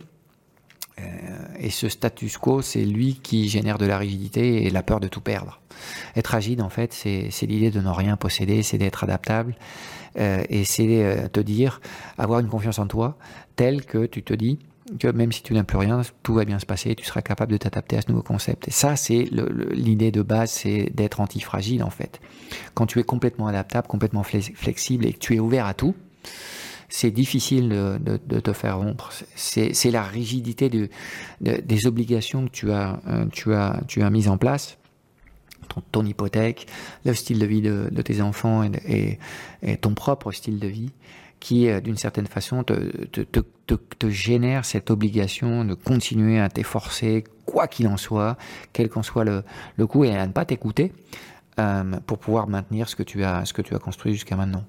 Et 1.60 1.70
ce 1.70 1.88
status 1.88 2.38
quo, 2.38 2.62
c'est 2.62 2.84
lui 2.84 3.20
qui 3.22 3.48
génère 3.48 3.78
de 3.78 3.86
la 3.86 3.98
rigidité 3.98 4.64
et 4.64 4.70
la 4.70 4.82
peur 4.82 5.00
de 5.00 5.08
tout 5.08 5.20
perdre. 5.20 5.60
Être 6.16 6.34
agile, 6.34 6.62
en 6.62 6.68
fait, 6.68 6.92
c'est 6.92 7.46
l'idée 7.46 7.70
de 7.70 7.80
ne 7.80 7.88
rien 7.88 8.16
posséder, 8.16 8.62
c'est 8.62 8.78
d'être 8.78 9.04
adaptable. 9.04 9.54
et 10.16 10.64
c'est 10.64 11.28
te 11.32 11.40
dire, 11.40 11.80
avoir 12.16 12.40
une 12.40 12.48
confiance 12.48 12.78
en 12.78 12.86
toi, 12.86 13.16
telle 13.56 13.84
que 13.84 14.06
tu 14.06 14.22
te 14.22 14.34
dis, 14.34 14.58
que 14.98 15.08
même 15.08 15.32
si 15.32 15.42
tu 15.42 15.52
n'as 15.52 15.64
plus 15.64 15.78
rien, 15.78 16.00
tout 16.22 16.34
va 16.34 16.44
bien 16.44 16.58
se 16.58 16.66
passer, 16.66 16.94
tu 16.94 17.04
seras 17.04 17.22
capable 17.22 17.52
de 17.52 17.58
t'adapter 17.58 17.96
à 17.98 18.02
ce 18.02 18.08
nouveau 18.08 18.22
concept. 18.22 18.68
Et 18.68 18.70
ça, 18.70 18.96
c'est 18.96 19.28
l'idée 19.72 20.10
de 20.10 20.22
base, 20.22 20.50
c'est 20.50 20.90
d'être 20.94 21.20
antifragile 21.20 21.82
en 21.82 21.90
fait. 21.90 22.20
Quand 22.74 22.86
tu 22.86 22.98
es 22.98 23.04
complètement 23.04 23.46
adaptable, 23.46 23.86
complètement 23.86 24.22
flexible 24.22 25.06
et 25.06 25.12
que 25.12 25.18
tu 25.18 25.34
es 25.36 25.40
ouvert 25.40 25.66
à 25.66 25.74
tout, 25.74 25.94
c'est 26.88 27.10
difficile 27.10 27.68
de, 27.68 28.38
te 28.40 28.52
faire 28.52 28.78
rompre. 28.78 29.12
C'est 29.34 29.90
la 29.90 30.02
rigidité 30.02 30.68
de, 30.68 30.88
des 31.40 31.86
obligations 31.86 32.46
que 32.46 32.50
tu 32.50 32.72
as, 32.72 33.00
euh, 33.08 33.26
tu 33.32 33.54
as, 33.54 33.82
tu 33.86 34.02
as 34.02 34.10
mises 34.10 34.28
en 34.28 34.38
place. 34.38 34.78
Ton, 35.92 36.04
hypothèque, 36.06 36.66
le 37.04 37.12
style 37.12 37.38
de 37.38 37.44
vie 37.44 37.60
de, 37.60 38.02
tes 38.02 38.22
enfants 38.22 38.64
et, 38.64 39.18
et, 39.62 39.76
ton 39.76 39.92
propre 39.92 40.32
style 40.32 40.58
de 40.58 40.66
vie 40.66 40.92
qui, 41.40 41.68
euh, 41.68 41.80
d'une 41.80 41.96
certaine 41.96 42.26
façon, 42.26 42.64
te, 42.64 42.72
te, 43.06 43.20
te, 43.20 43.74
te, 43.74 44.10
génère 44.10 44.64
cette 44.64 44.90
obligation 44.90 45.64
de 45.64 45.74
continuer 45.74 46.40
à 46.40 46.48
t'efforcer, 46.48 47.22
quoi 47.44 47.68
qu'il 47.68 47.86
en 47.86 47.96
soit, 47.96 48.36
quel 48.72 48.88
qu'en 48.88 49.02
soit 49.02 49.24
le, 49.24 49.44
le 49.76 49.86
coût, 49.86 50.04
et 50.04 50.16
à 50.16 50.26
ne 50.26 50.32
pas 50.32 50.44
t'écouter 50.44 50.92
euh, 51.58 51.84
pour 52.06 52.18
pouvoir 52.18 52.48
maintenir 52.48 52.88
ce 52.88 52.96
que 52.96 53.02
tu 53.02 53.24
as, 53.24 53.44
ce 53.44 53.52
que 53.52 53.62
tu 53.62 53.74
as 53.74 53.78
construit 53.78 54.12
jusqu'à 54.12 54.36
maintenant. 54.36 54.64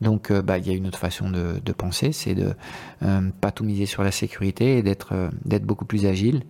Donc, 0.00 0.30
euh, 0.30 0.42
bah, 0.42 0.58
il 0.58 0.66
y 0.66 0.70
a 0.70 0.74
une 0.74 0.86
autre 0.86 0.98
façon 0.98 1.30
de, 1.30 1.60
de 1.64 1.72
penser, 1.72 2.12
c'est 2.12 2.34
de 2.34 2.54
euh, 3.02 3.30
pas 3.40 3.50
tout 3.50 3.64
miser 3.64 3.86
sur 3.86 4.04
la 4.04 4.12
sécurité 4.12 4.78
et 4.78 4.82
d'être 4.82 5.12
euh, 5.12 5.58
beaucoup 5.60 5.84
plus 5.84 6.06
agile. 6.06 6.42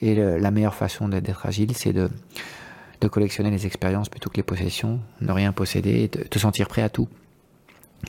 Et 0.00 0.14
la 0.14 0.50
meilleure 0.50 0.74
façon 0.74 1.08
d'être 1.08 1.46
agile, 1.46 1.74
c'est 1.74 1.92
de 1.92 2.10
de 3.00 3.08
collectionner 3.08 3.50
les 3.50 3.66
expériences 3.66 4.08
plutôt 4.08 4.30
que 4.30 4.36
les 4.36 4.44
possessions, 4.44 5.00
ne 5.20 5.32
rien 5.32 5.50
posséder, 5.50 6.04
et 6.04 6.08
te 6.08 6.38
sentir 6.38 6.68
prêt 6.68 6.82
à 6.82 6.88
tout. 6.88 7.08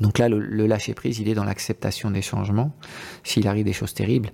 Donc 0.02 0.20
là, 0.20 0.30
le, 0.30 0.68
lâcher 0.68 0.94
prise, 0.94 1.18
il 1.18 1.28
est 1.30 1.34
dans 1.34 1.44
l'acceptation 1.44 2.12
des 2.12 2.22
changements, 2.22 2.72
s'il 3.24 3.48
arrive 3.48 3.66
des 3.66 3.74
choses 3.74 3.96
terribles. 3.96 4.30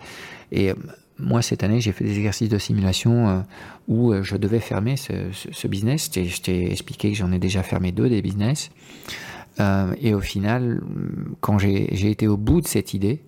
Et 0.52 0.74
moi, 1.18 1.42
cette 1.42 1.64
année, 1.64 1.80
j'ai 1.80 1.94
fait 1.94 2.04
des 2.04 2.18
exercices 2.18 2.50
de 2.50 2.58
simulation 2.58 3.30
euh, 3.30 3.40
où 3.88 4.14
je 4.22 4.36
devais 4.36 4.60
fermer 4.60 4.96
ce, 4.98 5.68
business. 5.68 6.10
Je 6.14 6.42
t'ai 6.42 6.72
expliqué 6.72 7.12
que 7.12 7.18
j'en 7.18 7.32
ai 7.32 7.40
déjà 7.40 7.64
fermé 7.64 7.92
deux 7.92 8.10
des 8.10 8.22
business. 8.22 8.70
Et 10.02 10.14
au 10.14 10.22
final, 10.22 10.82
quand 11.42 11.60
j'ai 11.60 12.10
été 12.10 12.28
au 12.28 12.38
bout 12.38 12.62
de 12.62 12.68
cette 12.68 12.94
idée, 12.94 13.22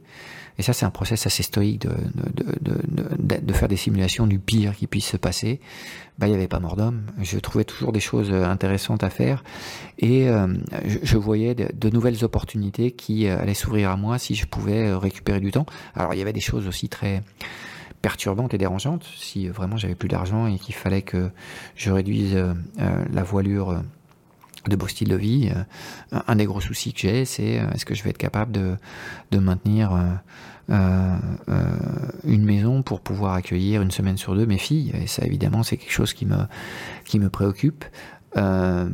et 0.58 0.63
ça, 0.63 0.74
c'est 0.74 0.86
un 0.86 0.91
process 0.91 1.26
assez 1.26 1.41
stoïque 1.41 1.88
de, 1.88 3.54
faire 3.54 3.67
des 3.67 3.78
simulations 3.78 4.28
du 4.28 4.38
pire 4.38 4.76
qui 4.76 4.86
puisse 4.86 5.08
se 5.08 5.17
passer. 5.17 5.60
Bah, 6.20 6.28
il 6.28 6.30
n'y 6.30 6.36
avait 6.36 6.48
pas 6.48 6.60
mort 6.60 6.76
d'homme. 6.76 7.02
Je 7.20 7.39
trouvais 7.39 7.63
toujours 7.63 7.91
des 7.91 8.00
choses 8.00 8.32
intéressantes 8.32 9.04
à 9.04 9.10
faire. 9.10 9.44
Et 9.98 10.30
euh, 10.30 10.48
je, 10.86 11.17
voyais 11.17 11.56
de, 11.56 11.89
nouvelles 11.89 12.24
opportunités 12.24 12.91
qui 12.91 13.28
euh, 13.28 13.39
allaient 13.39 13.56
s'ouvrir 13.56 13.89
à 13.89 13.98
moi 13.98 14.20
si 14.20 14.36
je 14.36 14.46
pouvais 14.46 14.89
euh, 14.89 15.00
récupérer 15.00 15.39
du 15.39 15.52
temps. 15.52 15.65
Alors, 15.96 16.13
il 16.13 16.17
y 16.17 16.22
avait 16.22 16.32
des 16.32 16.41
choses 16.41 16.67
aussi 16.67 16.89
très 16.89 17.24
perturbantes 18.04 18.54
et 18.54 18.60
dérangeantes. 18.60 19.06
Si 19.17 19.48
vraiment 19.48 19.78
j'avais 19.78 19.96
plus 19.96 20.10
d'argent 20.10 20.48
et 20.48 20.60
qu'il 20.60 20.76
fallait 20.76 21.02
que 21.02 21.32
je 21.76 21.91
réduise 21.91 22.38
la 22.78 23.24
voilure 23.24 23.82
de 24.67 24.76
beau 24.76 24.88
style 24.88 25.10
de 25.10 25.15
vie. 25.15 25.52
Un 26.12 26.36
des 26.36 26.45
gros 26.45 26.62
soucis 26.62 26.93
que 26.93 27.00
j'ai, 27.00 27.26
c'est 27.26 27.62
est-ce 27.74 27.86
que 27.86 27.95
je 27.95 28.04
vais 28.04 28.12
être 28.12 28.17
capable 28.17 28.52
de, 28.52 29.39
maintenir 29.39 29.97
euh, 30.71 31.17
euh, 31.50 31.60
une 32.24 32.45
maison 32.45 32.82
pour 32.82 33.02
pouvoir 33.02 33.34
accueillir 33.34 33.82
une 33.82 33.91
semaine 33.91 34.17
sur 34.17 34.36
deux 34.36 34.45
mes 34.45 34.58
filles? 34.58 34.93
Et 35.02 35.08
ça, 35.08 35.26
évidemment, 35.26 35.63
c'est 35.63 35.78
quelque 35.78 35.91
chose 35.91 36.13
qui 36.13 36.26
me, 36.26 37.30
préoccupe. 37.30 37.84
Euh, 38.38 38.89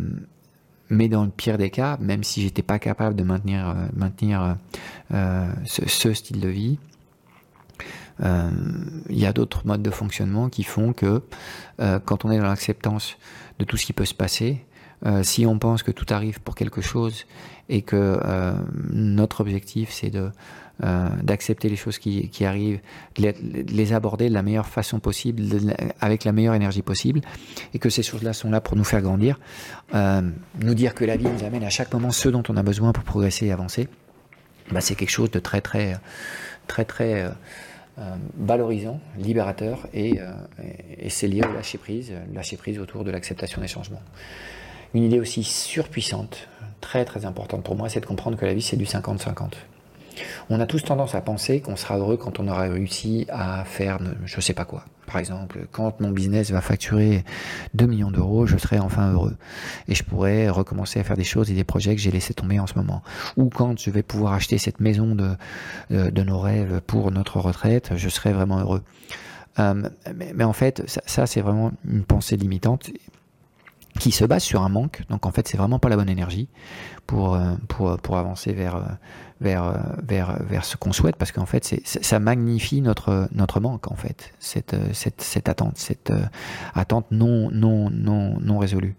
mais 0.89 1.10
dans 1.10 1.25
le 1.25 1.30
pire 1.30 1.58
des 1.58 1.69
cas, 1.69 1.97
même 1.99 2.23
si 2.23 2.41
j'étais 2.41 2.63
pas 2.63 2.80
capable 2.80 3.15
de 3.15 3.23
maintenir 3.23 4.56
ce, 5.65 6.13
style 6.13 6.39
de 6.39 6.47
vie, 6.47 6.80
il 8.21 9.19
y 9.19 9.25
a 9.25 9.34
d'autres 9.34 9.67
modes 9.67 9.84
de 9.84 9.91
fonctionnement 9.91 10.49
qui 10.49 10.63
font 10.63 10.93
que 10.93 11.21
quand 11.77 12.23
on 12.23 12.32
est 12.32 12.38
dans 12.38 12.45
l'acceptance 12.45 13.17
de 13.60 13.65
tout 13.65 13.75
ce 13.75 13.86
qui 13.86 13.93
peut 13.93 14.06
se 14.06 14.13
passer, 14.13 14.65
si 15.21 15.45
on 15.45 15.60
pense 15.60 15.83
que 15.83 15.91
tout 15.91 16.07
arrive 16.10 16.39
pour 16.41 16.55
quelque 16.55 16.81
chose 16.81 17.25
et 17.69 17.81
que 17.81 18.19
notre 18.89 19.41
objectif 19.41 19.91
c'est 19.91 20.10
de 20.10 20.31
euh, 20.83 21.10
d'accepter 21.23 21.69
les 21.69 21.75
choses 21.75 21.97
qui, 21.97 22.29
qui 22.29 22.45
arrivent, 22.45 22.79
de 23.15 23.33
les, 23.73 23.93
aborder 23.93 24.29
de 24.29 24.33
la 24.36 24.43
meilleure 24.43 24.67
façon 24.67 24.99
possible, 24.99 25.41
avec 26.01 26.23
la 26.23 26.31
meilleure 26.31 26.53
énergie 26.53 26.83
possible, 26.83 27.21
et 27.73 27.79
que 27.79 27.89
ces 27.89 28.03
choses-là 28.03 28.31
sont 28.31 28.51
là 28.51 28.62
pour 28.62 28.77
nous 28.77 28.83
faire 28.83 29.01
grandir, 29.01 29.39
euh, 29.95 30.21
nous 30.60 30.75
dire 30.75 30.93
que 30.93 31.03
la 31.03 31.17
vie 31.17 31.25
nous 31.25 31.43
amène 31.43 31.63
à 31.63 31.71
chaque 31.71 31.91
moment 31.91 32.12
ce 32.12 32.29
dont 32.29 32.43
on 32.47 32.57
a 32.57 32.62
besoin 32.62 32.91
pour 32.91 33.03
progresser 33.03 33.47
et 33.47 33.51
avancer, 33.51 33.88
bah, 34.71 34.79
c'est 34.79 34.93
quelque 34.93 35.10
chose 35.10 35.31
de 35.31 35.39
très 35.39 35.62
très 35.62 35.95
très 36.67 36.86
très 36.86 37.23
euh, 37.23 38.15
valorisant, 38.38 38.99
libérateur, 39.17 39.88
et, 39.95 40.19
et 40.99 41.10
c'est 41.10 41.27
lié 41.27 41.41
au 41.41 41.53
lâcher 41.53 41.79
prise, 41.79 42.13
lâcher 42.36 42.55
prise 42.55 42.77
autour 42.77 43.03
de 43.03 43.10
l'acceptation 43.10 43.62
des 43.62 43.67
changements. 43.67 44.03
Une 44.93 45.04
idée 45.04 45.19
aussi 45.19 45.43
surpuissante, 45.43 46.47
très 46.82 47.06
très 47.06 47.26
importante 47.26 47.63
pour 47.63 47.76
moi, 47.76 47.89
c'est 47.89 48.00
de 48.00 48.06
comprendre 48.06 48.38
que 48.38 48.45
la 48.45 48.54
vie 48.54 48.62
c'est 48.62 48.78
du 48.78 48.86
50-50. 48.86 49.54
On 50.50 50.60
a 50.60 50.65
tous 50.65 50.84
tendance 50.84 51.13
à 51.15 51.21
penser 51.21 51.62
qu'on 51.62 51.76
sera 51.76 51.97
heureux 51.97 52.17
quand 52.17 52.39
on 52.39 52.47
aura 52.47 52.62
réussi 52.62 53.26
à 53.30 53.63
faire 53.65 54.00
je 54.26 54.41
sais 54.41 54.54
pas 54.54 54.65
quoi. 54.65 54.86
Par 55.06 55.17
exemple, 55.17 55.67
quand 55.71 56.02
mon 56.02 56.12
business 56.12 56.52
va 56.52 56.60
facturer 56.60 57.23
2 57.76 57.86
millions 57.86 58.12
d'euros, 58.12 58.45
je 58.45 58.58
serai 58.58 58.78
enfin 58.78 59.12
heureux. 59.13 59.38
Et 59.88 59.95
je 59.95 60.04
pourrai 60.04 60.50
recommencer 60.50 61.00
à 61.00 61.04
faire 61.04 61.15
des 61.15 61.23
choses 61.23 61.50
et 61.50 61.54
des 61.54 61.63
projets 61.63 61.95
que 61.95 62.02
j'ai 62.02 62.12
laissé 62.12 62.34
tomber 62.34 62.60
en 62.60 62.67
ce 62.67 62.73
moment. 62.76 63.02
Ou 63.38 63.50
quand 63.50 63.80
je 63.80 63.89
vais 63.89 64.04
pouvoir 64.04 64.34
acheter 64.34 64.58
cette 64.58 64.82
maison 64.82 65.15
de, 65.15 65.30
de, 65.89 66.23
nos 66.23 66.39
rêves 66.39 66.82
pour 66.86 67.10
notre 67.12 67.39
retraite, 67.39 67.91
je 67.95 68.10
serai 68.10 68.34
vraiment 68.34 68.60
heureux. 68.60 68.84
Euh, 69.60 69.89
mais, 70.36 70.43
en 70.43 70.54
fait, 70.54 70.84
ça 71.06 71.26
c'est 71.26 71.41
vraiment 71.41 71.71
une 71.89 72.04
pensée 72.04 72.36
limitante 72.36 72.91
qui 73.97 74.12
se 74.12 74.25
base 74.25 74.43
sur 74.43 74.63
un 74.63 74.69
manque. 74.69 75.03
Donc 75.10 75.25
en 75.25 75.31
fait, 75.31 75.47
c'est 75.47 75.57
vraiment 75.57 75.79
pas 75.79 75.89
la 75.89 75.97
bonne 75.97 76.10
énergie 76.10 76.47
pour 77.05 77.36
euh, 77.36 77.55
pour 77.67 77.97
pour 77.97 78.17
avancer 78.17 78.53
vers 78.53 78.75
euh, 78.75 78.81
vers 79.41 79.63
euh, 79.65 79.77
vers 80.03 80.43
vers 80.43 80.65
ce 80.65 80.77
qu'on 80.77 80.93
souhaite 80.93 81.15
parce 81.15 81.31
qu'en 81.31 81.45
fait, 81.45 81.63
c'est 81.63 81.86
ça 81.86 82.19
magnifie 82.19 82.81
notre 82.81 83.27
notre 83.31 83.60
manque 83.60 83.91
en 83.91 83.95
fait, 83.95 84.33
cette 84.39 84.75
cette 84.93 85.21
cette 85.21 85.49
attente, 85.49 85.77
cette 85.77 86.12
attente 86.73 87.07
non 87.12 87.49
non 87.51 87.89
non 87.89 88.39
non 88.39 88.57
résolue. 88.57 88.95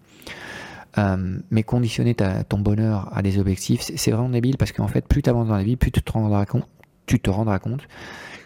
mais 1.49 1.63
conditionner 1.63 2.15
ton 2.15 2.59
bonheur 2.59 3.09
à 3.15 3.21
des 3.21 3.37
objectifs, 3.37 3.81
c'est 3.81 4.11
vraiment 4.11 4.29
débile 4.29 4.57
parce 4.57 4.73
qu'en 4.73 4.87
fait, 4.87 5.07
plus 5.07 5.21
tu 5.21 5.29
avances 5.29 5.47
dans 5.47 5.55
la 5.55 5.63
vie, 5.63 5.77
plus 5.77 5.91
tu 5.91 6.01
te 6.01 6.11
rendras 6.11 6.45
compte, 6.45 6.67
tu 7.05 7.19
te 7.19 7.29
rendras 7.29 7.59
compte 7.59 7.87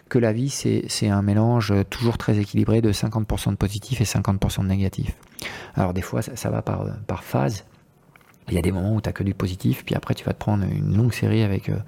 que 0.08 0.18
la 0.18 0.32
vie, 0.32 0.50
c'est 0.50 1.08
un 1.08 1.22
mélange 1.22 1.72
toujours 1.90 2.18
très 2.18 2.38
équilibré 2.38 2.80
de 2.80 2.92
50% 2.92 3.50
de 3.50 3.56
positif 3.56 4.00
et 4.00 4.04
50% 4.04 4.62
de 4.62 4.66
négatif. 4.66 5.14
Alors 5.74 5.94
des 5.94 6.02
fois, 6.02 6.22
ça, 6.22 6.50
va 6.50 6.62
par, 6.62 6.86
par 7.06 7.24
phase. 7.24 7.64
Il 8.48 8.54
y 8.54 8.58
a 8.58 8.62
des 8.62 8.72
moments 8.72 8.94
où 8.94 9.00
tu 9.00 9.08
n'as 9.08 9.12
que 9.12 9.22
du 9.22 9.34
positif, 9.34 9.84
puis 9.84 9.94
après 9.94 10.14
tu 10.14 10.24
vas 10.24 10.32
te 10.32 10.38
prendre 10.38 10.64
une 10.64 10.96
longue 10.96 11.12
série 11.12 11.42
avec 11.42 11.70
euh, 11.70 11.78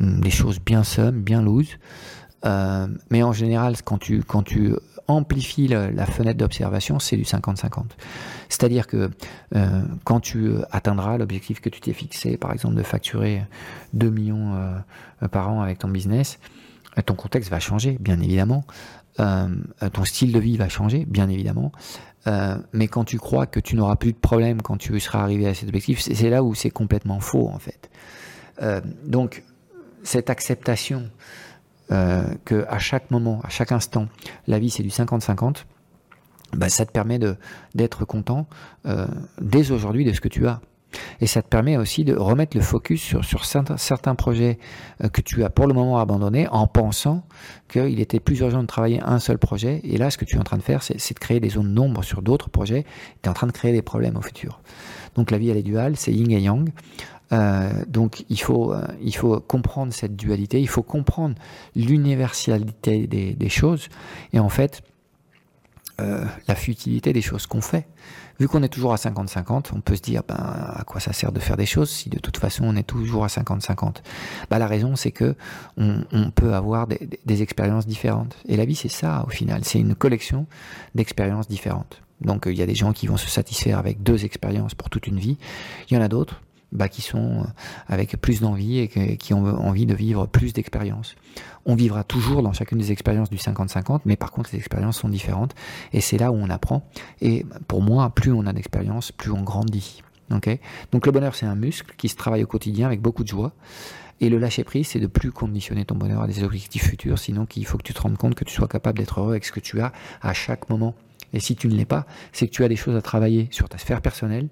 des 0.00 0.30
choses 0.30 0.60
bien 0.60 0.84
sommes, 0.84 1.22
bien 1.22 1.42
loose. 1.42 1.78
Euh, 2.44 2.86
mais 3.10 3.22
en 3.22 3.32
général, 3.32 3.74
quand 3.84 3.98
tu, 3.98 4.22
quand 4.22 4.42
tu 4.42 4.74
amplifies 5.08 5.68
la, 5.68 6.06
fenêtre 6.06 6.38
d'observation, 6.38 6.98
c'est 6.98 7.16
du 7.16 7.24
50-50. 7.24 7.82
C'est-à-dire 8.48 8.86
que 8.86 9.10
euh, 9.54 9.82
quand 10.04 10.20
tu 10.20 10.52
atteindras 10.70 11.18
l'objectif 11.18 11.60
que 11.60 11.68
tu 11.68 11.80
t'es 11.80 11.92
fixé, 11.92 12.36
par 12.36 12.52
exemple 12.52 12.76
de 12.76 12.82
facturer 12.82 13.42
2 13.94 14.10
millions 14.10 14.54
par 15.32 15.50
an 15.50 15.62
avec 15.62 15.78
ton 15.78 15.88
business, 15.88 16.38
ton 17.02 17.14
contexte 17.14 17.50
va 17.50 17.60
changer, 17.60 17.96
bien 18.00 18.20
évidemment. 18.20 18.64
Euh, 19.20 19.48
ton 19.92 20.04
style 20.04 20.32
de 20.32 20.38
vie 20.38 20.56
va 20.56 20.68
changer, 20.68 21.04
bien 21.06 21.28
évidemment. 21.28 21.72
Euh, 22.26 22.56
mais 22.72 22.88
quand 22.88 23.04
tu 23.04 23.18
crois 23.18 23.46
que 23.46 23.60
tu 23.60 23.76
n'auras 23.76 23.96
plus 23.96 24.12
de 24.12 24.18
problème 24.18 24.60
quand 24.60 24.76
tu 24.76 24.98
seras 25.00 25.20
arrivé 25.20 25.46
à 25.46 25.54
cet 25.54 25.68
objectif, 25.68 26.00
c'est 26.00 26.30
là 26.30 26.42
où 26.42 26.54
c'est 26.54 26.70
complètement 26.70 27.20
faux, 27.20 27.48
en 27.48 27.58
fait. 27.58 27.90
Euh, 28.62 28.80
donc, 29.04 29.44
cette 30.02 30.30
acceptation 30.30 31.10
que 31.88 32.66
à 32.68 32.80
chaque 32.80 33.12
moment, 33.12 33.40
à 33.44 33.48
chaque 33.48 33.70
instant, 33.70 34.08
la 34.48 34.58
vie 34.58 34.70
c'est 34.70 34.82
du 34.82 34.88
50-50, 34.88 35.66
bah, 36.52 36.68
ça 36.68 36.84
te 36.84 36.90
permet 36.90 37.20
d'être 37.76 38.04
content 38.04 38.48
dès 39.40 39.70
aujourd'hui 39.70 40.04
de 40.04 40.12
ce 40.12 40.20
que 40.20 40.26
tu 40.26 40.48
as. 40.48 40.60
Et 41.20 41.26
ça 41.26 41.42
te 41.42 41.48
permet 41.48 41.76
aussi 41.76 42.04
de 42.04 42.14
remettre 42.14 42.56
le 42.56 42.62
focus 42.62 43.02
sur, 43.02 43.44
certains, 43.44 44.14
projets 44.14 44.58
euh, 45.02 45.08
que 45.08 45.20
tu 45.20 45.44
as 45.44 45.50
pour 45.50 45.66
le 45.66 45.74
moment 45.74 45.98
abandonnés 45.98 46.48
en 46.48 46.66
pensant 46.66 47.22
qu'il 47.68 48.00
était 48.00 48.20
plus 48.20 48.40
urgent 48.40 48.62
de 48.62 48.66
travailler 48.66 49.00
un 49.02 49.18
seul 49.18 49.38
projet. 49.38 49.80
Et 49.84 49.98
là, 49.98 50.10
ce 50.10 50.18
que 50.18 50.24
tu 50.24 50.36
es 50.36 50.38
en 50.38 50.44
train 50.44 50.56
de 50.56 50.62
faire, 50.62 50.82
c'est 50.82 51.14
de 51.14 51.18
créer 51.18 51.40
des 51.40 51.50
zones 51.50 51.74
d'ombre 51.74 52.02
sur 52.02 52.22
d'autres 52.22 52.50
projets. 52.50 52.84
Tu 53.22 53.26
es 53.26 53.28
en 53.28 53.34
train 53.34 53.46
de 53.46 53.52
créer 53.52 53.72
des 53.72 53.82
problèmes 53.82 54.16
au 54.16 54.22
futur. 54.22 54.60
Donc 55.14 55.30
la 55.30 55.38
vie, 55.38 55.50
elle 55.50 55.56
est 55.56 55.62
duale, 55.62 55.96
c'est 55.96 56.12
yin 56.12 56.30
et 56.30 56.40
yang. 56.40 56.70
Euh, 57.32 57.72
donc 57.88 58.24
il 58.28 58.40
faut, 58.40 58.72
euh, 58.72 58.86
il 59.02 59.14
faut 59.14 59.40
comprendre 59.40 59.92
cette 59.92 60.14
dualité, 60.14 60.60
il 60.60 60.68
faut 60.68 60.84
comprendre 60.84 61.34
l'universalité 61.74 63.08
des, 63.08 63.48
choses 63.48 63.88
et 64.32 64.38
en 64.38 64.48
fait 64.48 64.82
la 65.98 66.54
futilité 66.54 67.14
des 67.14 67.22
choses 67.22 67.46
qu'on 67.46 67.62
fait. 67.62 67.86
Vu 68.38 68.48
qu'on 68.48 68.62
est 68.62 68.68
toujours 68.68 68.92
à 68.92 68.96
50-50, 68.96 69.70
on 69.74 69.80
peut 69.80 69.96
se 69.96 70.02
dire 70.02 70.22
ben, 70.28 70.36
à 70.36 70.84
quoi 70.84 71.00
ça 71.00 71.12
sert 71.12 71.32
de 71.32 71.40
faire 71.40 71.56
des 71.56 71.66
choses 71.66 71.90
si 71.90 72.10
de 72.10 72.18
toute 72.18 72.36
façon 72.36 72.64
on 72.64 72.76
est 72.76 72.86
toujours 72.86 73.24
à 73.24 73.28
50-50 73.28 73.96
bah, 74.50 74.58
La 74.58 74.66
raison 74.66 74.94
c'est 74.96 75.12
que 75.12 75.34
on, 75.76 76.30
peut 76.34 76.54
avoir 76.54 76.86
des, 76.86 77.08
des 77.24 77.42
expériences 77.42 77.86
différentes. 77.86 78.36
Et 78.46 78.56
la 78.56 78.64
vie 78.64 78.76
c'est 78.76 78.88
ça 78.88 79.24
au 79.26 79.30
final, 79.30 79.64
c'est 79.64 79.78
une 79.78 79.94
collection 79.94 80.46
d'expériences 80.94 81.48
différentes. 81.48 82.02
Donc 82.20 82.44
il 82.46 82.54
y 82.54 82.62
a 82.62 82.66
des 82.66 82.74
gens 82.74 82.92
qui 82.92 83.06
vont 83.06 83.16
se 83.16 83.28
satisfaire 83.28 83.78
avec 83.78 84.02
deux 84.02 84.24
expériences 84.24 84.74
pour 84.74 84.90
toute 84.90 85.06
une 85.06 85.18
vie. 85.18 85.38
Il 85.90 85.94
y 85.94 85.96
en 85.98 86.02
a 86.02 86.08
d'autres 86.08 86.42
bah, 86.72 86.88
qui 86.88 87.02
sont 87.02 87.40
euh, 87.40 87.44
avec 87.86 88.20
plus 88.20 88.40
d'envie 88.40 88.78
et 88.78 89.16
qui 89.16 89.34
ont 89.34 89.44
envie 89.44 89.86
de 89.86 89.94
vivre 89.94 90.26
plus 90.26 90.52
d'expériences. 90.52 91.14
On 91.64 91.74
vivra 91.74 92.04
toujours 92.04 92.42
dans 92.42 92.52
chacune 92.52 92.78
des 92.78 92.92
expériences 92.92 93.30
du 93.30 93.36
50-50, 93.36 94.00
mais 94.04 94.16
par 94.16 94.32
contre 94.32 94.50
les 94.52 94.58
expériences 94.58 94.98
sont 94.98 95.08
différentes 95.08 95.54
et 95.92 96.00
c'est 96.00 96.18
là 96.18 96.32
où 96.32 96.36
on 96.36 96.50
apprend. 96.50 96.88
Et 97.20 97.44
pour 97.68 97.82
moi, 97.82 98.10
plus 98.10 98.32
on 98.32 98.46
a 98.46 98.52
d'expérience, 98.52 99.12
plus 99.12 99.30
on 99.30 99.42
grandit. 99.42 100.02
Donc 100.92 101.06
le 101.06 101.12
bonheur, 101.12 101.34
c'est 101.34 101.46
un 101.46 101.54
muscle 101.54 101.94
qui 101.96 102.08
se 102.08 102.16
travaille 102.16 102.42
au 102.42 102.46
quotidien 102.46 102.86
avec 102.86 103.00
beaucoup 103.00 103.22
de 103.22 103.28
joie. 103.28 103.52
Et 104.20 104.30
le 104.30 104.38
lâcher 104.38 104.64
prise, 104.64 104.88
c'est 104.88 104.98
de 104.98 105.06
plus 105.06 105.30
conditionner 105.30 105.84
ton 105.84 105.94
bonheur 105.94 106.22
à 106.22 106.26
des 106.26 106.42
objectifs 106.42 106.88
futurs, 106.88 107.18
sinon 107.18 107.44
qu'il 107.44 107.66
faut 107.66 107.76
que 107.76 107.82
tu 107.82 107.92
te 107.92 108.00
rendes 108.00 108.16
compte 108.16 108.34
que 108.34 108.44
tu 108.44 108.54
sois 108.54 108.66
capable 108.66 108.98
d'être 108.98 109.20
heureux 109.20 109.32
avec 109.32 109.44
ce 109.44 109.52
que 109.52 109.60
tu 109.60 109.80
as 109.80 109.92
à 110.22 110.32
chaque 110.32 110.70
moment. 110.70 110.94
Et 111.32 111.40
si 111.40 111.54
tu 111.54 111.68
ne 111.68 111.74
l'es 111.74 111.84
pas, 111.84 112.06
c'est 112.32 112.46
que 112.46 112.52
tu 112.52 112.64
as 112.64 112.68
des 112.68 112.76
choses 112.76 112.96
à 112.96 113.02
travailler 113.02 113.48
sur 113.50 113.68
ta 113.68 113.76
sphère 113.76 114.00
personnelle, 114.00 114.48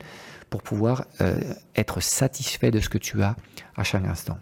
pour 0.54 0.62
pouvoir 0.62 1.06
euh, 1.20 1.34
être 1.74 1.98
satisfait 1.98 2.70
de 2.70 2.78
ce 2.78 2.88
que 2.88 2.96
tu 2.96 3.24
as 3.24 3.34
à 3.74 3.82
chaque 3.82 4.04
instant. 4.04 4.38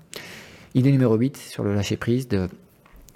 Idée 0.75 0.93
numéro 0.93 1.17
8 1.17 1.39
sur 1.39 1.65
le 1.65 1.75
lâcher 1.75 1.97
prise, 1.97 2.29
de 2.29 2.51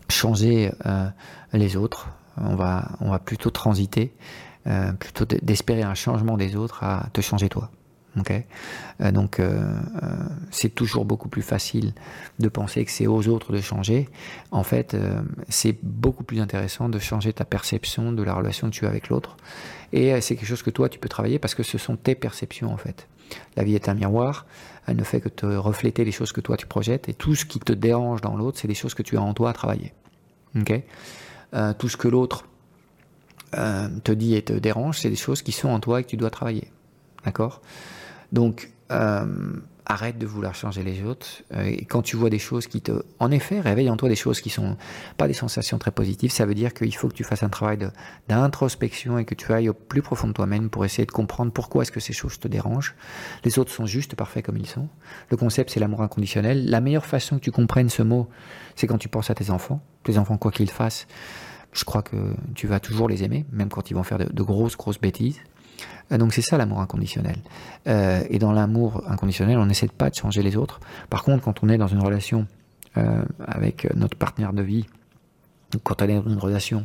changer 0.09 0.73
euh, 0.87 1.07
les 1.53 1.77
autres. 1.77 2.09
On 2.39 2.57
va, 2.57 2.89
on 3.03 3.11
va 3.11 3.19
plutôt 3.19 3.51
transiter, 3.51 4.15
euh, 4.67 4.93
plutôt 4.93 5.27
d'espérer 5.27 5.83
un 5.83 5.93
changement 5.93 6.39
des 6.39 6.57
autres 6.57 6.85
à 6.85 7.11
te 7.13 7.21
changer 7.21 7.51
toi. 7.51 7.71
Okay 8.19 8.45
donc 9.13 9.43
c'est 10.51 10.75
toujours 10.75 11.05
beaucoup 11.05 11.29
plus 11.29 11.43
facile 11.43 11.93
de 12.39 12.49
penser 12.49 12.83
que 12.87 12.91
c'est 12.91 13.07
aux 13.07 13.29
autres 13.29 13.53
de 13.53 13.61
changer. 13.61 14.09
En 14.51 14.63
fait, 14.63 14.97
c'est 15.51 15.77
beaucoup 15.83 16.25
plus 16.25 16.41
intéressant 16.41 16.89
de 16.89 16.99
changer 16.99 17.35
ta 17.35 17.45
perception 17.45 18.13
de 18.13 18.23
la 18.23 18.33
relation 18.33 18.71
que 18.71 18.75
tu 18.75 18.87
as 18.87 18.89
avec 18.89 19.11
l'autre 19.11 19.37
et 19.93 20.13
euh, 20.13 20.21
c'est 20.21 20.37
quelque 20.37 20.49
chose 20.49 20.63
que 20.63 20.71
toi, 20.71 20.89
tu 20.89 20.99
peux 20.99 21.09
travailler 21.09 21.39
parce 21.39 21.55
que 21.55 21.63
ce 21.63 21.79
sont 21.79 21.97
tes 21.97 22.15
perceptions, 22.15 22.73
en 22.73 22.77
fait. 22.77 23.09
La 23.57 23.65
vie 23.65 23.75
est 23.75 23.89
un 23.89 23.95
miroir. 23.95 24.47
Elle 24.87 24.97
ne 24.97 25.05
fait 25.05 25.21
que 25.21 25.29
te 25.29 25.47
refléter 25.47 26.05
les 26.05 26.13
choses 26.13 26.33
que 26.33 26.41
toi, 26.41 26.57
tu 26.57 26.67
projettes. 26.67 27.09
Et 27.09 27.15
tout 27.15 27.35
ce 27.35 27.45
qui 27.45 27.59
te 27.59 27.73
dérange 27.73 28.21
dans 28.21 28.37
l'autre, 28.37 28.59
c'est 28.59 28.69
des 28.69 28.75
choses 28.75 28.95
que 28.95 29.03
tu 29.03 29.17
as 29.17 29.23
en 29.23 29.35
toi 29.35 29.51
à 29.51 29.53
travailler. 29.53 29.93
euh, 31.55 31.73
tout 31.73 31.89
ce 31.89 31.97
que 31.97 32.09
l'autre 32.09 32.45
euh, 33.57 33.89
te 34.05 34.13
dit 34.13 34.35
et 34.35 34.43
te 34.43 34.53
dérange, 34.53 35.01
c'est 35.01 35.11
des 35.11 35.17
choses 35.17 35.43
qui 35.43 35.53
sont 35.53 35.69
en 35.69 35.81
toi 35.81 36.01
et 36.01 36.05
que 36.05 36.09
tu 36.09 36.17
dois 36.17 36.31
travailler. 36.31 36.71
D'accord? 37.25 37.61
Donc, 38.33 38.71
arrête 39.87 40.19
de 40.19 40.27
vouloir 40.27 40.55
changer 40.55 40.83
les 40.83 41.03
autres. 41.05 41.27
Euh, 41.55 41.63
et 41.65 41.85
quand 41.85 42.03
tu 42.03 42.17
vois 42.17 42.29
des 42.29 42.39
choses 42.39 42.67
qui 42.67 42.81
te, 42.81 43.05
en 43.21 43.31
effet, 43.31 43.61
réveillent 43.61 43.89
en 43.89 43.97
toi 43.97 44.09
des 44.09 44.17
choses 44.17 44.41
qui 44.41 44.51
sont 44.51 44.77
pas 45.17 45.29
des 45.29 45.33
sensations 45.33 45.79
très 45.79 45.93
positives, 45.93 46.33
ça 46.33 46.45
veut 46.45 46.55
dire 46.55 46.75
qu'il 46.75 46.95
faut 46.95 47.09
que 47.09 47.15
tu 47.15 47.25
fasses 47.25 47.45
un 47.45 47.49
travail 47.49 47.79
d'introspection 48.29 49.19
et 49.19 49.25
que 49.25 49.35
tu 49.35 49.53
ailles 49.53 49.69
au 49.69 49.75
plus 49.75 50.03
profond 50.03 50.29
de 50.29 50.33
toi-même 50.33 50.69
pour 50.69 50.85
essayer 50.85 51.07
de 51.07 51.13
comprendre 51.13 51.53
pourquoi 51.53 51.83
est-ce 51.83 51.93
que 51.93 52.01
ces 52.01 52.13
choses 52.13 52.39
te 52.39 52.49
dérangent. 52.49 52.97
Les 53.45 53.59
autres 53.59 53.71
sont 53.71 53.87
juste 53.87 54.17
parfaits 54.17 54.45
comme 54.45 54.57
ils 54.57 54.67
sont. 54.67 54.89
Le 55.31 55.37
concept, 55.37 55.71
c'est 55.71 55.81
l'amour 55.81 56.03
inconditionnel. 56.03 56.69
La 56.69 56.81
meilleure 56.81 57.07
façon 57.07 57.37
que 57.37 57.45
tu 57.45 57.53
comprennes 57.53 57.89
ce 57.89 58.03
mot, 58.03 58.29
c'est 58.75 58.89
quand 58.89 58.99
tu 58.99 59.09
penses 59.09 59.31
à 59.31 59.35
tes 59.35 59.51
enfants. 59.51 59.81
Tes 60.03 60.19
enfants, 60.19 60.37
quoi 60.37 60.51
qu'ils 60.51 60.71
fassent, 60.71 61.07
je 61.73 61.85
crois 61.85 62.03
que 62.03 62.17
tu 62.55 62.67
vas 62.67 62.81
toujours 62.81 63.09
les 63.09 63.23
aimer, 63.23 63.45
même 63.53 63.69
quand 63.69 63.91
ils 63.91 63.95
vont 63.95 64.03
faire 64.03 64.19
de, 64.19 64.33
de 64.33 64.43
grosses, 64.43 64.77
grosses 64.77 65.01
bêtises. 65.01 65.41
Euh, 66.13 66.19
donc 66.19 66.33
c'est 66.33 66.43
ça 66.43 66.57
l'amour 66.57 66.81
inconditionnel. 66.81 67.37
Euh, 67.87 68.23
et 68.31 68.39
dans 68.39 68.53
l'amour 68.53 69.03
inconditionnel, 69.09 69.59
on 69.59 69.67
n'essaie 69.67 69.89
pas 69.89 70.11
de 70.11 70.15
changer 70.15 70.43
les 70.43 70.57
autres. 70.57 70.81
Par 71.11 71.23
contre, 71.23 71.45
quand 71.45 71.63
on 71.63 71.69
est 71.69 71.79
dans 71.79 71.89
une 71.89 72.01
relation 72.03 72.47
euh, 72.97 73.23
avec 73.47 73.89
notre 73.95 74.17
partenaire 74.17 74.53
de 74.53 74.63
vie, 74.63 74.87
quand 75.83 76.01
on 76.01 76.05
est 76.07 76.15
dans 76.15 76.31
une 76.31 76.39
relation 76.39 76.85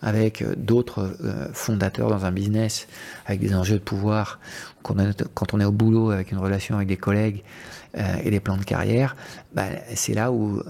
avec 0.00 0.42
d'autres 0.56 1.16
fondateurs 1.52 2.08
dans 2.08 2.24
un 2.24 2.32
business, 2.32 2.88
avec 3.26 3.40
des 3.40 3.54
enjeux 3.54 3.76
de 3.76 3.84
pouvoir, 3.84 4.40
quand 4.82 4.94
on 4.96 5.10
est, 5.10 5.28
quand 5.34 5.54
on 5.54 5.60
est 5.60 5.64
au 5.64 5.70
boulot 5.70 6.10
avec 6.10 6.32
une 6.32 6.38
relation 6.38 6.76
avec 6.76 6.88
des 6.88 6.96
collègues 6.96 7.44
et 7.94 8.30
des 8.30 8.40
plans 8.40 8.56
de 8.56 8.64
carrière, 8.64 9.16
bah, 9.54 9.66
c'est 9.94 10.14
là 10.14 10.32
où 10.32 10.60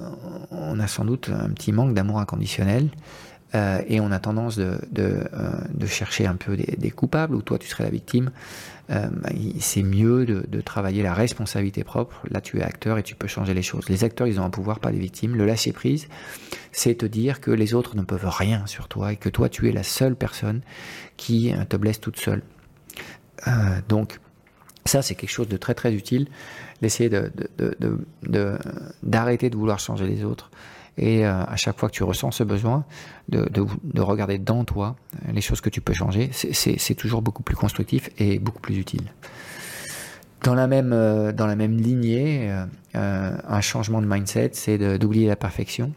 on 0.50 0.80
a 0.80 0.88
sans 0.88 1.04
doute 1.04 1.30
un 1.32 1.50
petit 1.50 1.70
manque 1.70 1.94
d'amour 1.94 2.18
inconditionnel. 2.18 2.88
Euh, 3.54 3.82
et 3.86 4.00
on 4.00 4.10
a 4.10 4.18
tendance 4.18 4.56
de, 4.56 4.78
de, 4.90 5.24
euh, 5.34 5.50
de, 5.74 5.86
chercher 5.86 6.26
un 6.26 6.36
peu 6.36 6.56
des, 6.56 6.90
coupables, 6.90 7.34
ou 7.34 7.42
toi 7.42 7.58
tu 7.58 7.68
serais 7.68 7.84
la 7.84 7.90
victime. 7.90 8.30
Euh, 8.90 9.08
c'est 9.60 9.82
mieux 9.82 10.24
de, 10.24 10.44
de, 10.48 10.60
travailler 10.60 11.02
la 11.02 11.12
responsabilité 11.12 11.84
propre. 11.84 12.22
Là, 12.30 12.40
tu 12.40 12.58
es 12.58 12.62
acteur 12.62 12.98
et 12.98 13.02
tu 13.02 13.14
peux 13.14 13.28
changer 13.28 13.54
les 13.54 13.62
choses. 13.62 13.88
Les 13.88 14.04
acteurs, 14.04 14.26
ils 14.26 14.40
ont 14.40 14.44
un 14.44 14.50
pouvoir, 14.50 14.80
pas 14.80 14.90
les 14.90 14.98
victimes. 14.98 15.36
Le 15.36 15.46
lâcher 15.46 15.72
prise, 15.72 16.08
c'est 16.72 16.96
te 16.96 17.06
dire 17.06 17.40
que 17.40 17.50
les 17.50 17.74
autres 17.74 17.96
ne 17.96 18.02
peuvent 18.02 18.28
rien 18.28 18.66
sur 18.66 18.88
toi 18.88 19.12
et 19.12 19.16
que 19.16 19.28
toi, 19.28 19.48
tu 19.48 19.68
es 19.68 19.72
la 19.72 19.82
seule 19.82 20.16
personne 20.16 20.62
qui 21.16 21.52
te 21.68 21.76
blesse 21.76 22.00
toute 22.00 22.18
seule. 22.18 22.42
donc, 23.88 24.18
ça, 24.84 25.00
c'est 25.00 25.14
quelque 25.14 25.30
chose 25.30 25.48
de 25.48 25.56
très 25.56 25.74
très 25.74 25.94
utile, 25.94 26.26
d'essayer 26.80 27.08
d'arrêter 27.08 29.48
de, 29.48 29.54
de, 29.54 29.56
vouloir 29.56 29.78
changer 29.78 30.06
les 30.06 30.24
autres 30.24 30.50
et 30.98 31.24
euh, 31.26 31.44
à 31.44 31.56
chaque 31.56 31.78
fois 31.78 31.88
que 31.88 31.94
tu 31.94 32.04
ressens 32.04 32.32
ce 32.32 32.44
besoin 32.44 32.84
de, 33.28 33.48
de, 33.48 33.64
de 33.84 34.00
regarder 34.00 34.38
dans 34.38 34.64
toi 34.64 34.96
euh, 35.14 35.32
les 35.32 35.40
choses 35.40 35.60
que 35.60 35.70
tu 35.70 35.80
peux 35.80 35.94
changer, 35.94 36.30
c'est 36.32 36.94
toujours 36.94 37.22
beaucoup 37.22 37.42
plus 37.42 37.56
constructif 37.56 38.10
et 38.18 38.38
beaucoup 38.38 38.60
plus 38.60 38.76
utile. 38.76 39.12
Dans 40.42 40.54
la 40.54 40.66
même, 40.66 40.92
euh, 40.92 41.32
dans 41.32 41.46
la 41.46 41.56
même 41.56 41.76
lignée, 41.76 42.52
un 42.94 43.60
changement 43.60 44.02
de 44.02 44.06
mindset, 44.06 44.50
c'est 44.52 44.98
d'oublier 44.98 45.28
la 45.28 45.36
perfection, 45.36 45.92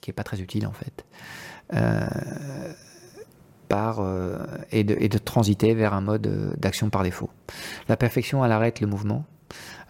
qui 0.00 0.10
est 0.10 0.14
pas 0.14 0.24
très 0.24 0.40
utile 0.40 0.66
en 0.66 0.72
fait, 0.72 1.04
par, 3.68 4.00
et, 4.70 4.84
de, 4.84 4.96
et 4.98 5.08
de 5.08 5.18
transiter 5.18 5.74
vers 5.74 5.92
un 5.92 6.00
mode 6.00 6.54
d'action 6.56 6.88
par 6.88 7.02
défaut. 7.02 7.28
La 7.88 7.96
perfection, 7.96 8.44
elle 8.44 8.52
arrête 8.52 8.80
le 8.80 8.86
mouvement, 8.86 9.26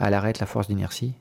elle 0.01 0.14
arrête 0.14 0.40
la 0.40 0.46
force 0.46 0.66
d'inertie, 0.66 1.14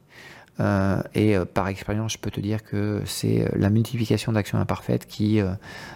euh, 0.59 1.01
et 1.13 1.35
euh, 1.35 1.45
par 1.45 1.67
expérience, 1.67 2.13
je 2.13 2.17
peux 2.17 2.31
te 2.31 2.39
dire 2.39 2.63
que 2.63 3.01
c'est 3.05 3.43
euh, 3.43 3.49
la 3.55 3.69
multiplication 3.69 4.31
d'actions 4.31 4.57
imparfaites 4.57 5.05
qui 5.05 5.41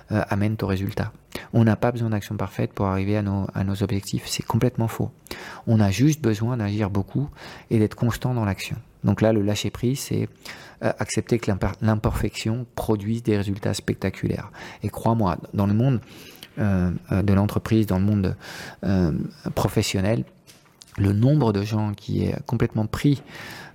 amène 0.10 0.56
au 0.62 0.67
résultat. 0.67 1.12
On 1.54 1.63
n'a 1.63 1.76
pas 1.76 1.91
besoin 1.91 2.10
d'actions 2.10 2.36
parfaites 2.36 2.74
pour 2.74 2.88
arriver 2.88 3.15
à 3.17 3.22
nos, 3.22 3.48
à 3.54 3.63
nos 3.63 3.84
objectifs. 3.84 4.24
C'est 4.26 4.45
complètement 4.45 4.88
faux. 4.88 5.12
On 5.67 5.80
a 5.80 5.91
juste 5.91 6.22
besoin 6.22 6.58
d'agir 6.58 6.89
beaucoup 6.89 7.30
et 7.69 7.80
d'être 7.80 7.95
constant 7.95 8.34
dans 8.34 8.45
l'action. 8.45 8.76
Donc 9.04 9.22
là, 9.22 9.32
le 9.32 9.41
lâcher 9.41 9.69
prise, 9.69 10.00
c'est 10.00 10.28
accepter 10.82 11.39
que 11.39 11.52
l'imperfection 11.82 12.65
produise 12.76 13.24
des 13.24 13.38
résultats 13.38 13.74
spectaculaires. 13.74 14.52
Et 14.84 14.89
crois-moi, 14.89 15.38
dans 15.54 15.67
le 15.67 15.74
monde 15.74 16.02
de 16.58 17.34
l'entreprise, 17.34 17.86
dans 17.86 18.00
le 18.00 18.06
monde 18.06 18.36
professionnel, 19.56 20.24
le 20.97 21.13
nombre 21.13 21.54
de 21.54 21.62
gens 21.62 21.93
qui 21.93 22.23
est 22.23 22.36
complètement 22.45 22.86
pris 22.86 23.21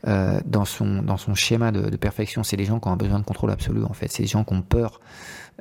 euh, 0.07 0.39
dans, 0.45 0.65
son, 0.65 1.35
schéma 1.35 1.73
de, 1.73 1.97
perfection, 1.97 2.43
c'est 2.43 2.57
les 2.57 2.67
gens 2.67 2.79
qui 2.81 2.89
ont 2.89 2.97
besoin 2.97 3.19
de 3.19 3.25
contrôle 3.25 3.51
absolu, 3.51 3.85
en 3.85 3.93
fait. 3.93 4.09
C'est 4.11 4.23
les 4.23 4.29
gens 4.29 4.45
qui 4.45 4.53
ont 4.53 4.63
peur 4.63 5.01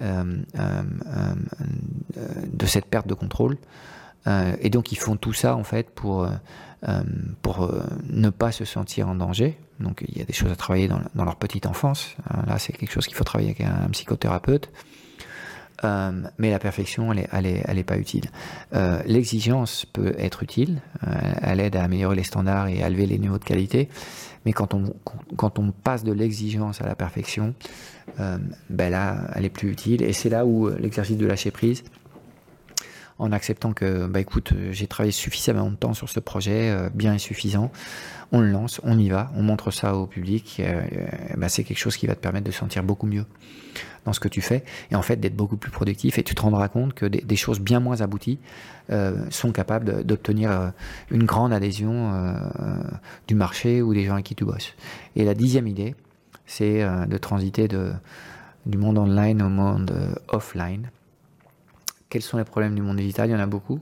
euh, 0.02 0.42
euh, 0.60 0.84
de 2.52 2.66
cette 2.66 2.86
perte 2.86 3.08
de 3.08 3.13
contrôle. 3.13 3.58
et 4.28 4.70
donc, 4.70 4.92
ils 4.92 4.98
font 4.98 5.16
tout 5.16 5.34
ça, 5.34 5.56
en 5.56 5.63
fait, 5.63 5.89
pour, 5.89 6.28
ne 6.86 8.30
pas 8.30 8.52
se 8.52 8.66
sentir 8.66 9.08
en 9.08 9.16
danger. 9.16 9.58
Donc, 9.80 10.04
il 10.08 10.18
y 10.18 10.22
a 10.22 10.26
des 10.26 10.34
choses 10.34 10.52
à 10.52 10.56
travailler 10.56 10.88
dans, 10.88 11.02
dans 11.16 11.24
leur 11.24 11.38
petite 11.38 11.66
enfance. 11.66 12.16
Là, 12.48 12.60
c'est 12.60 12.74
quelque 12.74 12.92
chose 12.92 13.08
qu'il 13.08 13.16
faut 13.16 13.24
travailler 13.24 13.52
avec 13.52 13.62
un 13.62 13.89
psychothérapeute. 13.92 14.70
Euh, 15.84 16.12
mais 16.38 16.52
la 16.52 16.60
perfection, 16.60 17.12
elle 17.12 17.19
est, 17.46 17.63
elle 17.65 17.78
est, 17.78 17.84
pas 17.84 17.98
utile. 17.98 18.26
Euh, 18.74 19.02
l'exigence 19.06 19.86
peut 19.86 20.13
être 20.17 20.43
utile, 20.43 20.82
euh, 21.08 21.12
elle 21.41 21.60
aide 21.60 21.76
à 21.76 21.84
améliorer 21.84 22.15
les 22.15 22.24
standards 22.24 22.67
et 22.67 22.84
à 22.84 22.88
élever 22.88 23.06
les 23.06 23.17
niveaux 23.17 23.38
de 23.38 23.43
qualité, 23.43 23.89
mais 24.46 24.54
quand 24.54 24.74
on, 24.74 24.93
quand 25.36 25.60
on 25.60 25.72
passe 25.72 26.04
de 26.04 26.12
l'exigence 26.12 26.82
à 26.82 26.86
la 26.86 26.96
perfection, 26.96 27.54
ben 28.69 28.89
là, 28.89 29.17
elle 29.34 29.46
est 29.46 29.50
plus 29.50 29.72
utile, 29.72 30.04
et 30.04 30.13
c'est 30.13 30.30
là 30.30 30.46
où 30.46 30.69
l'exercice 30.69 31.17
de 31.17 31.26
lâcher 31.26 31.52
prise, 31.52 31.84
en 33.19 33.32
acceptant 33.32 33.73
que, 33.73 34.08
bah 34.08 34.19
écoute, 34.19 34.54
j'ai 34.71 34.88
travaillé 34.88 35.12
suffisamment 35.12 35.69
de 35.69 35.76
temps 35.76 35.93
sur 35.93 36.10
ce 36.10 36.19
projet, 36.19 36.89
bien 36.93 37.13
et 37.13 37.19
suffisant. 37.19 37.71
On 38.32 38.41
le 38.41 38.49
lance, 38.49 38.82
on 38.84 38.97
y 38.97 39.10
va, 39.10 39.32
on 39.36 39.43
montre 39.43 39.71
ça 39.71 39.95
au 39.95 40.08
public. 40.08 40.62
bah, 41.38 41.49
c'est 41.49 41.63
quelque 41.63 41.78
chose 41.78 41.95
qui 41.95 42.08
va 42.08 42.15
te 42.15 42.21
permettre 42.21 42.45
de 42.45 42.52
sentir 42.52 42.84
beaucoup 42.84 43.06
mieux 43.06 43.26
dans 44.06 44.13
ce 44.13 44.19
que 44.19 44.28
tu 44.28 44.41
fais 44.41 44.63
et 44.91 44.95
en 44.95 45.02
fait 45.02 45.17
d'être 45.17 45.36
beaucoup 45.36 45.58
plus 45.58 45.71
productif 45.71 46.17
et 46.17 46.23
tu 46.23 46.36
te 46.36 46.41
rendras 46.41 46.67
compte 46.67 46.93
que 46.93 47.06
des, 47.06 47.36
choses 47.36 47.60
bien 47.60 47.80
moins 47.80 48.02
abouties 48.02 48.39
euh, 48.89 49.26
sont 49.30 49.52
capables 49.52 50.04
d'obtenir 50.04 50.52
euh, 50.52 50.69
une 51.10 51.23
grande 51.23 51.54
adhésion 51.54 52.13
euh, 52.13 52.34
du 53.28 53.36
marché 53.36 53.82
ou 53.82 53.93
des 53.93 54.06
gens 54.06 54.13
avec 54.13 54.26
qui 54.26 54.36
tu 54.36 54.45
bosses. 54.45 54.73
Et 55.15 55.23
la 55.23 55.34
dixième 55.34 55.67
idée, 55.67 55.95
c'est 56.45 56.84
de 56.84 57.17
transiter 57.17 57.67
du 58.65 58.78
monde 58.78 58.97
online 58.97 59.41
au 59.41 59.49
monde 59.49 59.93
offline. 60.28 60.89
Quels 62.13 62.21
sont 62.21 62.38
les 62.38 62.43
problèmes 62.43 62.76
du 62.76 62.84
monde 62.84 62.97
digital 62.97 63.28
Il 63.28 63.32
y 63.32 63.36
en 63.36 63.39
a 63.39 63.47
beaucoup. 63.47 63.80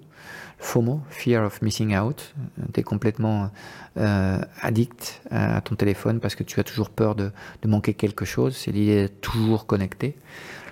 FOMO, 0.58 1.02
Fear 1.10 1.44
of 1.44 1.62
Missing 1.62 1.98
Out. 1.98 2.34
Tu 2.74 2.80
es 2.80 2.84
complètement 2.84 3.52
euh, 3.98 4.40
addict 4.62 5.22
à 5.30 5.60
ton 5.60 5.76
téléphone 5.76 6.22
parce 6.22 6.36
que 6.36 6.44
tu 6.44 6.58
as 6.62 6.64
toujours 6.64 6.92
peur 6.92 7.16
de, 7.16 7.34
manquer 7.66 7.94
quelque 7.94 8.24
chose. 8.24 8.56
C'est 8.56 8.72
l'idée 8.72 9.02
d'être 9.02 9.20
toujours 9.20 9.66
connecté. 9.66 10.16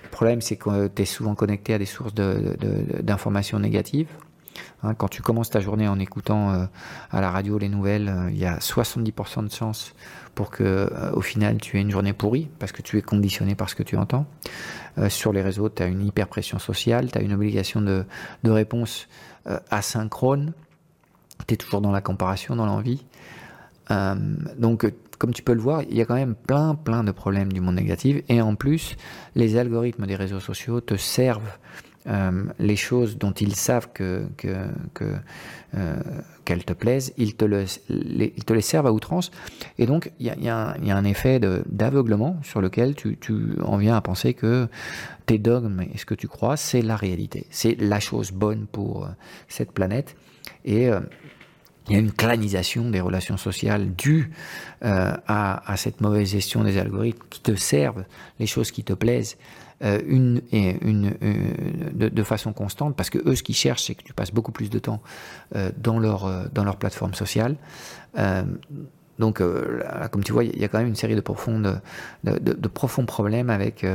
Le 0.04 0.08
problème, 0.08 0.40
c'est 0.40 0.56
que 0.56 0.88
tu 0.88 1.02
es 1.02 1.04
souvent 1.04 1.34
connecté 1.34 1.74
à 1.74 1.78
des 1.78 1.84
sources 1.84 2.14
d'informations 2.14 3.58
négatives. 3.58 4.08
Hein, 4.82 4.94
quand 4.94 5.08
tu 5.08 5.20
commences 5.20 5.50
ta 5.50 5.60
journée 5.60 5.86
en 5.86 5.98
écoutant 5.98 6.54
euh, 6.54 6.64
à 7.10 7.20
la 7.20 7.30
radio 7.30 7.58
les 7.58 7.68
nouvelles, 7.68 8.08
euh, 8.08 8.30
il 8.30 8.38
y 8.38 8.46
a 8.46 8.56
70% 8.56 9.46
de 9.46 9.52
chances 9.52 9.94
pour 10.40 10.50
que 10.50 10.90
au 11.12 11.20
final 11.20 11.58
tu 11.58 11.76
aies 11.76 11.82
une 11.82 11.90
journée 11.90 12.14
pourrie 12.14 12.48
parce 12.58 12.72
que 12.72 12.80
tu 12.80 12.96
es 12.96 13.02
conditionné 13.02 13.54
par 13.54 13.68
ce 13.68 13.74
que 13.74 13.82
tu 13.82 13.98
entends. 13.98 14.24
sur 15.10 15.34
les 15.34 15.42
réseaux, 15.42 15.68
tu 15.68 15.82
as 15.82 15.86
une 15.86 16.06
hyper 16.06 16.28
pression 16.28 16.58
sociale, 16.58 17.12
tu 17.12 17.18
as 17.18 17.20
une 17.20 17.34
obligation 17.34 17.82
de, 17.82 18.06
de 18.42 18.50
réponse 18.50 19.06
euh, 19.46 19.58
asynchrone. 19.70 20.52
Tu 21.46 21.54
es 21.54 21.56
toujours 21.56 21.80
dans 21.80 21.92
la 21.92 22.00
comparation, 22.00 22.56
dans 22.56 22.66
l'envie. 22.66 23.04
Euh, 23.90 24.14
donc, 24.58 24.90
comme 25.18 25.32
tu 25.32 25.42
peux 25.42 25.54
le 25.54 25.60
voir, 25.60 25.82
il 25.82 25.96
y 25.96 26.00
a 26.00 26.04
quand 26.04 26.14
même 26.14 26.34
plein, 26.34 26.74
plein 26.74 27.04
de 27.04 27.10
problèmes 27.10 27.52
du 27.52 27.60
monde 27.60 27.76
négatif. 27.76 28.22
Et 28.28 28.40
en 28.40 28.54
plus, 28.54 28.96
les 29.34 29.56
algorithmes 29.56 30.06
des 30.06 30.16
réseaux 30.16 30.40
sociaux 30.40 30.80
te 30.80 30.96
servent 30.96 31.58
euh, 32.06 32.44
les 32.58 32.76
choses 32.76 33.18
dont 33.18 33.32
ils 33.32 33.54
savent 33.54 33.88
que, 33.92 34.26
qu'elles 36.44 36.64
te 36.64 36.72
plaisent, 36.72 37.12
ils 37.16 37.36
te, 37.36 37.44
les, 37.44 38.32
ils 38.36 38.44
te 38.44 38.52
les 38.52 38.60
servent 38.62 38.86
à 38.86 38.92
outrance. 38.92 39.30
Et 39.78 39.86
donc, 39.86 40.10
il 40.18 40.26
y 40.26 40.48
a, 40.48 40.76
un 40.80 41.04
effet 41.04 41.40
d'aveuglement 41.40 42.36
sur 42.42 42.60
lequel 42.60 42.94
tu, 42.94 43.16
tu, 43.18 43.56
en 43.62 43.76
viens 43.76 43.96
à 43.96 44.00
penser 44.00 44.34
que 44.34 44.68
tes 45.26 45.38
dogmes 45.38 45.82
et 45.82 45.98
ce 45.98 46.04
que 46.04 46.14
tu 46.14 46.26
crois, 46.26 46.56
c'est 46.56 46.82
la 46.82 46.96
réalité. 46.96 47.46
C'est 47.50 47.80
la 47.80 48.00
chose 48.00 48.32
bonne 48.32 48.66
pour 48.66 49.04
euh, 49.04 49.08
cette 49.48 49.72
planète. 49.72 50.16
Et 50.64 50.88
euh, 50.88 51.00
il 51.88 51.94
y 51.94 51.96
a 51.96 51.98
une 51.98 52.12
clanisation 52.12 52.90
des 52.90 53.00
relations 53.00 53.36
sociales 53.36 53.94
due 53.94 54.30
euh, 54.84 55.12
à, 55.26 55.76
cette 55.76 56.00
mauvaise 56.00 56.30
gestion 56.30 56.62
des 56.64 56.78
algorithmes 56.78 57.22
qui 57.30 57.40
te 57.40 57.54
servent 57.54 58.04
les 58.38 58.46
choses 58.46 58.70
qui 58.70 58.84
te 58.84 58.92
plaisent 58.92 59.36
une, 59.80 60.42
et 60.52 60.76
une, 60.82 61.14
de, 61.94 62.22
façon 62.22 62.52
constante 62.52 62.94
parce 62.96 63.08
que 63.08 63.18
eux 63.26 63.34
ce 63.34 63.42
qu'ils 63.42 63.54
cherchent 63.54 63.84
c'est 63.84 63.94
que 63.94 64.02
tu 64.02 64.12
passes 64.12 64.32
beaucoup 64.32 64.52
plus 64.52 64.68
de 64.68 64.78
temps 64.78 65.00
dans, 65.78 65.98
leur, 65.98 66.50
dans 66.52 66.64
leur 66.64 66.76
plateforme 66.76 67.14
sociale. 67.14 67.56
donc 69.18 69.42
comme 70.10 70.22
tu 70.22 70.32
vois 70.32 70.44
il 70.44 70.58
y 70.58 70.64
a 70.64 70.68
quand 70.68 70.78
même 70.78 70.88
une 70.88 70.96
série 70.96 71.16
de, 71.16 71.22
profondes, 71.22 71.80
de, 72.24 72.68
profonds 72.68 73.06
problèmes 73.06 73.48
avec 73.48 73.86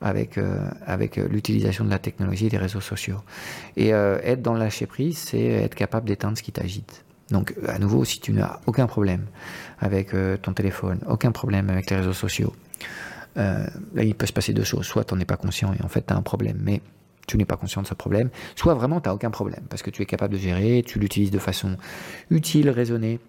avec, 0.00 0.38
euh, 0.38 0.58
avec 0.86 1.18
euh, 1.18 1.26
l'utilisation 1.28 1.84
de 1.84 1.90
la 1.90 1.98
technologie 1.98 2.46
et 2.46 2.50
des 2.50 2.58
réseaux 2.58 2.80
sociaux. 2.80 3.20
Et 3.76 3.94
euh, 3.94 4.18
être 4.22 4.42
dans 4.42 4.54
le 4.54 4.60
lâcher 4.60 4.86
prise, 4.86 5.18
c'est 5.18 5.44
être 5.44 5.74
capable 5.74 6.08
d'éteindre 6.08 6.36
ce 6.36 6.42
qui 6.42 6.52
t'agite. 6.52 7.04
Donc, 7.30 7.54
à 7.66 7.78
nouveau, 7.78 8.04
si 8.04 8.20
tu 8.20 8.32
n'as 8.32 8.60
aucun 8.66 8.86
problème 8.86 9.26
avec 9.80 10.12
ton 10.42 10.52
téléphone, 10.52 11.00
aucun 11.08 11.32
problème 11.32 11.70
avec 11.70 11.90
les 11.90 11.96
réseaux 11.96 12.12
sociaux, 12.12 12.52
là, 13.36 14.02
il 14.02 14.14
peut 14.14 14.26
se 14.26 14.32
passer 14.32 14.52
deux 14.52 14.64
choses. 14.64 14.86
Soit 14.86 15.04
tu 15.04 15.14
n'en 15.14 15.20
es 15.20 15.24
pas 15.24 15.36
conscient 15.36 15.72
et 15.72 15.82
en 15.84 15.88
fait 15.88 16.06
tu 16.06 16.12
as 16.12 16.16
un 16.16 16.22
problème, 16.22 16.58
mais 16.62 16.80
tu 17.26 17.36
n'es 17.36 17.44
pas 17.44 17.56
conscient 17.56 17.82
de 17.82 17.86
ce 17.86 17.94
problème. 17.94 18.30
Soit 18.54 18.74
vraiment 18.74 19.00
tu 19.00 19.08
n'as 19.08 19.14
aucun 19.14 19.30
problème 19.30 19.64
parce 19.68 19.82
que 19.82 19.90
tu 19.90 20.02
es 20.02 20.06
capable 20.06 20.34
de 20.34 20.38
gérer, 20.38 20.82
tu 20.86 20.98
l'utilises 20.98 21.30
de 21.30 21.38
façon 21.38 21.76
utile, 22.30 22.70
raisonnée, 22.70 23.20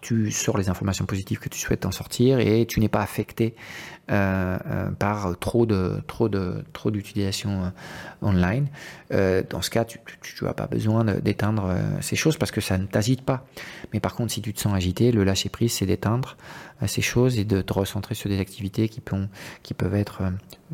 tu 0.00 0.30
sors 0.30 0.58
les 0.58 0.68
informations 0.68 1.06
positives 1.06 1.38
que 1.38 1.48
tu 1.48 1.58
souhaites 1.58 1.86
en 1.86 1.90
sortir 1.90 2.38
et 2.38 2.66
tu 2.66 2.80
n'es 2.80 2.88
pas 2.88 3.00
affecté 3.00 3.46
euh, 3.46 3.50
euh, 3.54 3.95
par 4.08 5.36
trop 5.38 5.66
de 5.66 6.00
trop 6.06 6.28
de 6.28 6.64
trop 6.72 6.90
d'utilisation 6.90 7.64
euh, 7.64 8.26
online. 8.26 8.68
dans 9.50 9.62
ce 9.62 9.70
cas, 9.70 9.84
tu 9.84 9.98
n'as 10.42 10.54
pas 10.54 10.66
besoin 10.66 11.04
d'éteindre 11.04 11.74
ces 12.00 12.16
choses 12.16 12.36
parce 12.36 12.50
que 12.50 12.60
ça 12.60 12.78
ne 12.78 12.86
t'agite 12.86 13.22
pas. 13.22 13.46
Mais 13.92 14.00
par 14.00 14.14
contre, 14.14 14.32
si 14.32 14.42
tu 14.42 14.52
te 14.52 14.60
sens 14.60 14.74
agité, 14.74 15.12
le 15.12 15.24
lâcher 15.24 15.48
prise, 15.48 15.72
c'est 15.72 15.86
d'éteindre 15.86 16.36
ces 16.86 17.02
choses 17.02 17.38
et 17.38 17.44
de 17.44 17.62
te 17.62 17.72
recentrer 17.72 18.14
sur 18.14 18.28
des 18.28 18.38
activités 18.38 18.88
qui 18.88 19.00
peuvent 19.00 19.28
qui 19.62 19.74
peuvent 19.74 19.94
être 19.94 20.22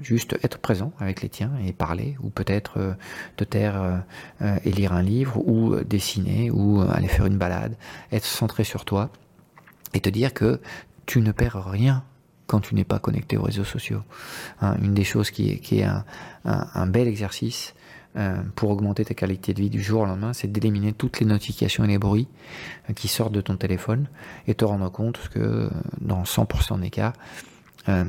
juste 0.00 0.36
être 0.42 0.58
présent 0.58 0.92
avec 0.98 1.22
les 1.22 1.28
tiens 1.28 1.52
et 1.64 1.72
parler 1.72 2.16
ou 2.22 2.30
peut-être 2.30 2.96
te 3.36 3.44
taire 3.44 4.02
et 4.40 4.70
lire 4.70 4.92
un 4.92 5.02
livre 5.02 5.38
ou 5.46 5.76
dessiner 5.84 6.50
ou 6.50 6.80
aller 6.80 7.08
faire 7.08 7.26
une 7.26 7.38
balade, 7.38 7.76
être 8.10 8.24
centré 8.24 8.64
sur 8.64 8.84
toi 8.84 9.10
et 9.94 10.00
te 10.00 10.08
dire 10.08 10.34
que 10.34 10.60
tu 11.06 11.20
ne 11.20 11.32
perds 11.32 11.64
rien 11.64 12.04
quand 12.52 12.60
tu 12.60 12.74
n'es 12.74 12.84
pas 12.84 12.98
connecté 12.98 13.38
aux 13.38 13.42
réseaux 13.44 13.64
sociaux. 13.64 14.02
Hein, 14.60 14.76
une 14.82 14.92
des 14.92 15.04
choses 15.04 15.30
qui 15.30 15.48
est, 15.48 15.84
un, 16.44 16.86
bel 16.86 17.08
exercice 17.08 17.74
euh, 18.16 18.42
pour 18.56 18.68
augmenter 18.68 19.06
ta 19.06 19.14
qualité 19.14 19.54
de 19.54 19.62
vie 19.62 19.70
du 19.70 19.82
jour 19.82 20.02
au 20.02 20.04
lendemain, 20.04 20.34
c'est 20.34 20.52
d'éliminer 20.52 20.92
toutes 20.92 21.18
les 21.18 21.24
notifications 21.24 21.82
et 21.84 21.86
les 21.86 21.96
bruits 21.96 22.28
euh, 22.90 22.92
qui 22.92 23.08
sortent 23.08 23.32
de 23.32 23.40
ton 23.40 23.56
téléphone 23.56 24.06
et 24.46 24.54
te 24.54 24.66
rendre 24.66 24.92
compte 24.92 25.30
que 25.30 25.70
dans 26.02 26.24
100% 26.24 26.78
des 26.80 26.90
cas, 26.90 27.14
euh, 27.88 28.04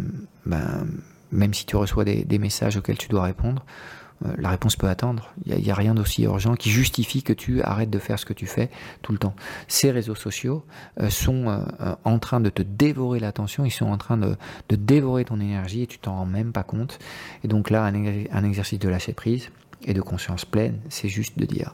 ben, 0.46 0.88
même 1.32 1.54
si 1.54 1.66
tu 1.66 1.78
reçois 1.78 2.04
des, 2.04 2.38
messages 2.38 2.76
auxquels 2.76 2.98
tu 2.98 3.08
dois 3.08 3.24
répondre, 3.24 3.64
euh, 3.66 4.03
la 4.38 4.50
réponse 4.50 4.76
peut 4.76 4.88
attendre. 4.88 5.34
Il 5.46 5.56
n'y 5.56 5.72
a, 5.72 5.76
rien 5.76 5.96
d'aussi 5.96 6.24
urgent 6.24 6.56
qui 6.56 6.70
justifie 6.70 7.24
que 7.24 7.34
tu 7.34 7.62
arrêtes 7.62 7.90
de 7.90 8.00
faire 8.00 8.18
ce 8.20 8.26
que 8.26 8.34
tu 8.34 8.46
fais 8.46 8.70
tout 9.02 9.12
le 9.12 9.18
temps. 9.18 9.36
Ces 9.68 9.92
réseaux 9.92 10.16
sociaux 10.16 10.66
euh, 11.00 11.10
sont 11.10 11.48
euh, 11.48 11.96
en 12.04 12.20
train 12.20 12.40
de 12.40 12.50
te 12.50 12.62
dévorer 12.62 13.20
l'attention, 13.20 13.66
ils 13.66 13.72
sont 13.72 13.86
en 13.86 13.98
train 13.98 14.18
de, 14.18 14.36
dévorer 14.70 15.26
ton 15.26 15.40
énergie 15.40 15.84
et 15.84 15.88
tu 15.88 16.00
t'en 16.00 16.16
rends 16.16 16.26
même 16.26 16.52
pas 16.52 16.64
compte. 16.64 17.00
Et 17.44 17.48
donc 17.48 17.70
là, 17.70 17.84
un, 17.86 17.94
un 17.94 18.44
exercice 18.44 18.80
de 18.80 18.90
lâcher 18.90 19.14
prise 19.14 19.50
et 19.84 19.94
de 19.94 20.02
conscience 20.02 20.46
pleine, 20.46 20.80
c'est 20.90 21.10
juste 21.10 21.38
de 21.38 21.46
dire 21.46 21.74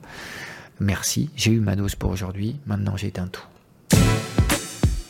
merci, 0.79 1.29
j'ai 1.35 1.51
eu 1.51 1.59
ma 1.59 1.75
dose 1.75 1.95
pour 1.95 2.11
aujourd'hui, 2.11 2.59
maintenant 2.65 2.97
j'éteins 2.97 3.27
tout. 3.27 3.45